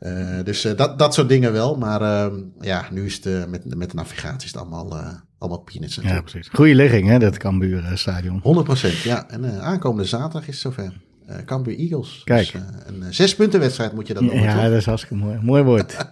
[0.00, 1.76] Uh, dus uh, dat, dat soort dingen wel.
[1.76, 4.94] Maar uh, ja, nu is het met, met de navigatie is het allemaal,
[5.38, 6.26] allemaal peanuts natuurlijk.
[6.26, 6.52] Ja, precies.
[6.52, 8.66] Goede ligging hè, dat Cambuur stadion.
[9.00, 9.28] 100% ja.
[9.28, 11.00] En aankomende zaterdag is het zover.
[11.30, 12.20] Uh, Cambuur Eagles.
[12.24, 12.52] Kijk.
[12.52, 14.42] Dus, een zes punten wedstrijd moet je dat noemen.
[14.42, 14.62] Ja, toch?
[14.62, 15.38] dat is hartstikke mooi.
[15.42, 15.96] Mooi woord.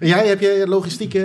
[0.00, 1.18] Jij, heb je logistieke...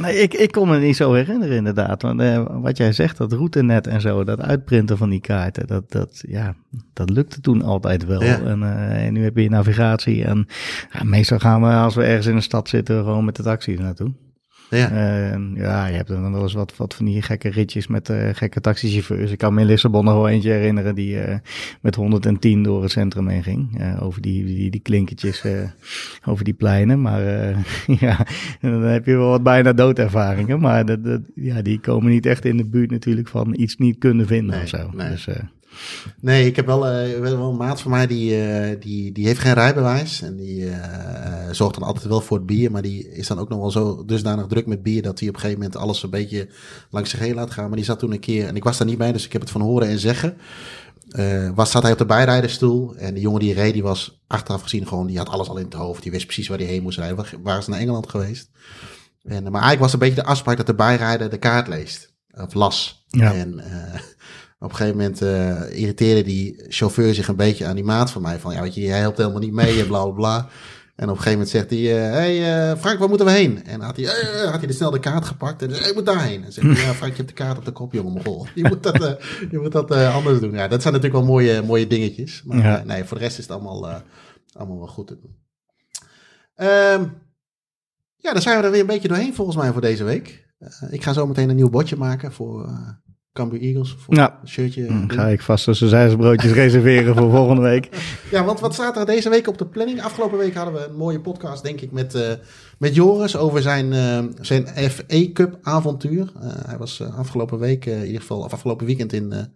[0.00, 2.02] Nee, ik, ik kon me niet zo herinneren inderdaad.
[2.02, 5.90] Want uh, wat jij zegt, dat routenet en zo, dat uitprinten van die kaarten, dat,
[5.90, 6.54] dat, ja,
[6.92, 8.22] dat lukte toen altijd wel.
[8.22, 8.40] Ja.
[8.40, 10.46] En, uh, en, nu heb je navigatie en
[10.92, 13.74] ja, meestal gaan we, als we ergens in een stad zitten, gewoon met de taxi
[13.74, 14.12] naartoe.
[14.70, 14.90] Ja.
[14.92, 18.28] Uh, ja, je hebt dan wel eens wat, wat van die gekke ritjes met uh,
[18.32, 19.30] gekke taxichauffeurs.
[19.30, 21.34] Ik kan me in Lissabon nog wel eentje herinneren die uh,
[21.80, 23.82] met 110 door het centrum heen ging.
[24.00, 25.44] over die, die, die klinkertjes,
[26.24, 27.00] over die pleinen.
[27.00, 27.22] Maar
[28.00, 28.26] ja,
[28.60, 30.60] dan heb je wel wat bijna doodervaringen.
[30.60, 33.98] Maar dat, dat, ja, die komen niet echt in de buurt natuurlijk van iets niet
[33.98, 34.90] kunnen vinden nee, of zo.
[34.94, 35.10] Nee.
[35.10, 35.28] Dus,
[36.20, 39.40] Nee, ik heb wel, uh, wel een maat van mij die, uh, die, die heeft
[39.40, 40.22] geen rijbewijs.
[40.22, 40.74] En die uh,
[41.50, 42.70] zorgt dan altijd wel voor het bier.
[42.70, 45.34] Maar die is dan ook nog wel zo dusdanig druk met bier dat hij op
[45.34, 46.48] een gegeven moment alles een beetje
[46.90, 47.66] langs zich heen laat gaan.
[47.66, 49.40] Maar die zat toen een keer, en ik was daar niet bij, dus ik heb
[49.40, 50.36] het van horen en zeggen.
[51.54, 54.86] was, zat hij op de bijrijderstoel en de jongen die reed, die was achteraf gezien
[54.86, 56.02] gewoon, die had alles al in het hoofd.
[56.02, 57.26] Die wist precies waar hij heen moest rijden.
[57.42, 58.50] Waren ze naar Engeland geweest.
[59.22, 62.12] En, maar eigenlijk was het een beetje de afspraak dat de bijrijder de kaart leest.
[62.30, 63.04] Of las.
[63.06, 63.32] Ja.
[63.34, 63.62] En
[64.58, 68.22] op een gegeven moment uh, irriteerde die chauffeur zich een beetje aan die maat van
[68.22, 68.38] mij.
[68.38, 70.48] Van, ja, weet je, hij helpt helemaal niet mee en bla, bla, bla.
[70.96, 73.64] En op een gegeven moment zegt hij, uh, hey uh, Frank, waar moeten we heen?
[73.64, 76.06] En had hij, uh, had hij de snel de kaart gepakt en zei, ik moet
[76.06, 76.44] daarheen.
[76.44, 78.46] En zegt hij, ja Frank, je hebt de kaart op de kop, jongen, mogol.
[78.54, 79.18] Je moet dat,
[79.50, 80.52] je moet dat anders doen.
[80.52, 82.42] Ja, dat zijn natuurlijk wel mooie, mooie dingetjes.
[82.44, 82.82] Maar ja.
[82.84, 84.02] nee, voor de rest is het allemaal,
[84.52, 85.36] allemaal wel goed te doen.
[86.66, 87.12] Um,
[88.16, 90.46] ja, dan zijn we er weer een beetje doorheen volgens mij voor deze week.
[90.90, 92.68] ik ga zo meteen een nieuw bordje maken voor...
[93.38, 94.38] Cambuur Eagles voor ja.
[94.42, 94.86] een shirtje.
[94.86, 97.88] Dan ga ik vast tussen zijsbroodjes reserveren voor volgende week.
[98.30, 100.02] Ja, want wat staat er deze week op de planning?
[100.02, 102.22] Afgelopen week hadden we een mooie podcast, denk ik, met, uh,
[102.78, 106.32] met Joris over zijn, uh, zijn FA Cup avontuur.
[106.36, 109.54] Uh, hij was afgelopen week, in ieder geval, of afgelopen weekend in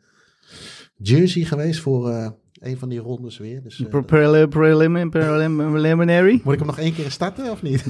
[0.97, 3.63] Jersey geweest voor een van die rondes weer.
[3.63, 6.41] Dus, prelim, prelim, preliminary?
[6.45, 7.85] Moet ik hem nog één keer starten of niet?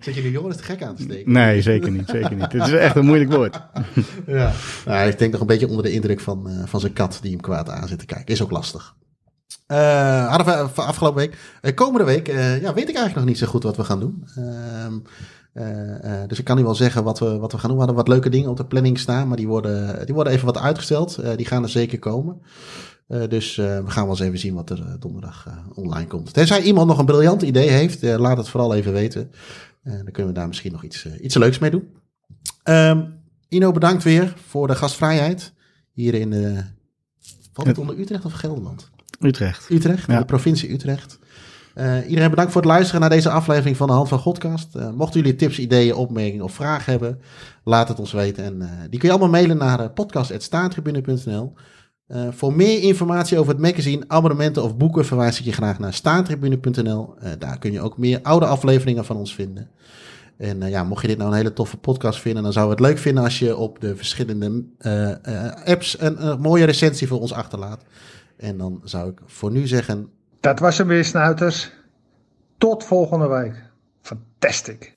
[0.00, 1.32] Zit je nu Joris te gek aan te steken?
[1.32, 2.08] Nee, zeker niet.
[2.08, 2.52] Zeker niet.
[2.52, 3.60] Het is echt een moeilijk woord.
[4.26, 4.52] ja.
[4.86, 7.30] Nou, ik denk nog een beetje onder de indruk van, uh, van zijn kat die
[7.30, 8.34] hem kwaad aan zit te kijken.
[8.34, 8.94] Is ook lastig.
[9.68, 11.38] Uh, hadden we afgelopen week.
[11.62, 14.00] Uh, komende week uh, ja, weet ik eigenlijk nog niet zo goed wat we gaan
[14.00, 14.24] doen.
[16.26, 17.78] dus ik kan nu wel zeggen wat we, wat we gaan doen.
[17.78, 20.46] We hadden wat leuke dingen op de planning staan, maar die worden, die worden even
[20.46, 21.36] wat uitgesteld.
[21.36, 22.42] die gaan er zeker komen.
[23.10, 26.32] Uh, dus uh, we gaan wel eens even zien wat er uh, donderdag online komt.
[26.32, 29.30] Tenzij iemand nog een briljant idee heeft, laat het vooral even weten.
[29.82, 31.88] dan kunnen we daar misschien nog iets, iets leuks mee doen.
[32.64, 35.52] Um, Ino, bedankt weer voor de gastvrijheid.
[35.92, 36.58] Hier in.
[37.52, 38.90] valt het onder Utrecht of Gelderland?
[39.20, 39.70] Utrecht.
[39.70, 40.18] Utrecht, Ja.
[40.18, 41.18] de provincie Utrecht.
[41.74, 44.74] Eh, iedereen bedankt voor het luisteren naar deze aflevering van de Hand van Godcast.
[44.74, 47.20] Eh, mochten jullie tips, ideeën, opmerkingen of vragen hebben,
[47.64, 48.44] laat het ons weten.
[48.44, 51.52] En eh, die kun je allemaal mailen naar podcast.staantribune.nl.
[52.12, 55.94] Uh, voor meer informatie over het magazine, abonnementen of boeken verwijs ik je graag naar
[55.94, 57.14] staantribune.nl.
[57.22, 59.70] Uh, daar kun je ook meer oude afleveringen van ons vinden.
[60.36, 62.82] En uh, ja, mocht je dit nou een hele toffe podcast vinden, dan zouden we
[62.82, 64.64] het leuk vinden als je op de verschillende
[65.64, 67.82] apps een, een, mooie recensie voor ons achterlaat.
[68.36, 70.08] En dan zou ik voor nu zeggen.
[70.40, 71.70] Dat was hem weer, snuiters.
[72.58, 73.54] Tot volgende week.
[74.02, 74.96] Fantastic.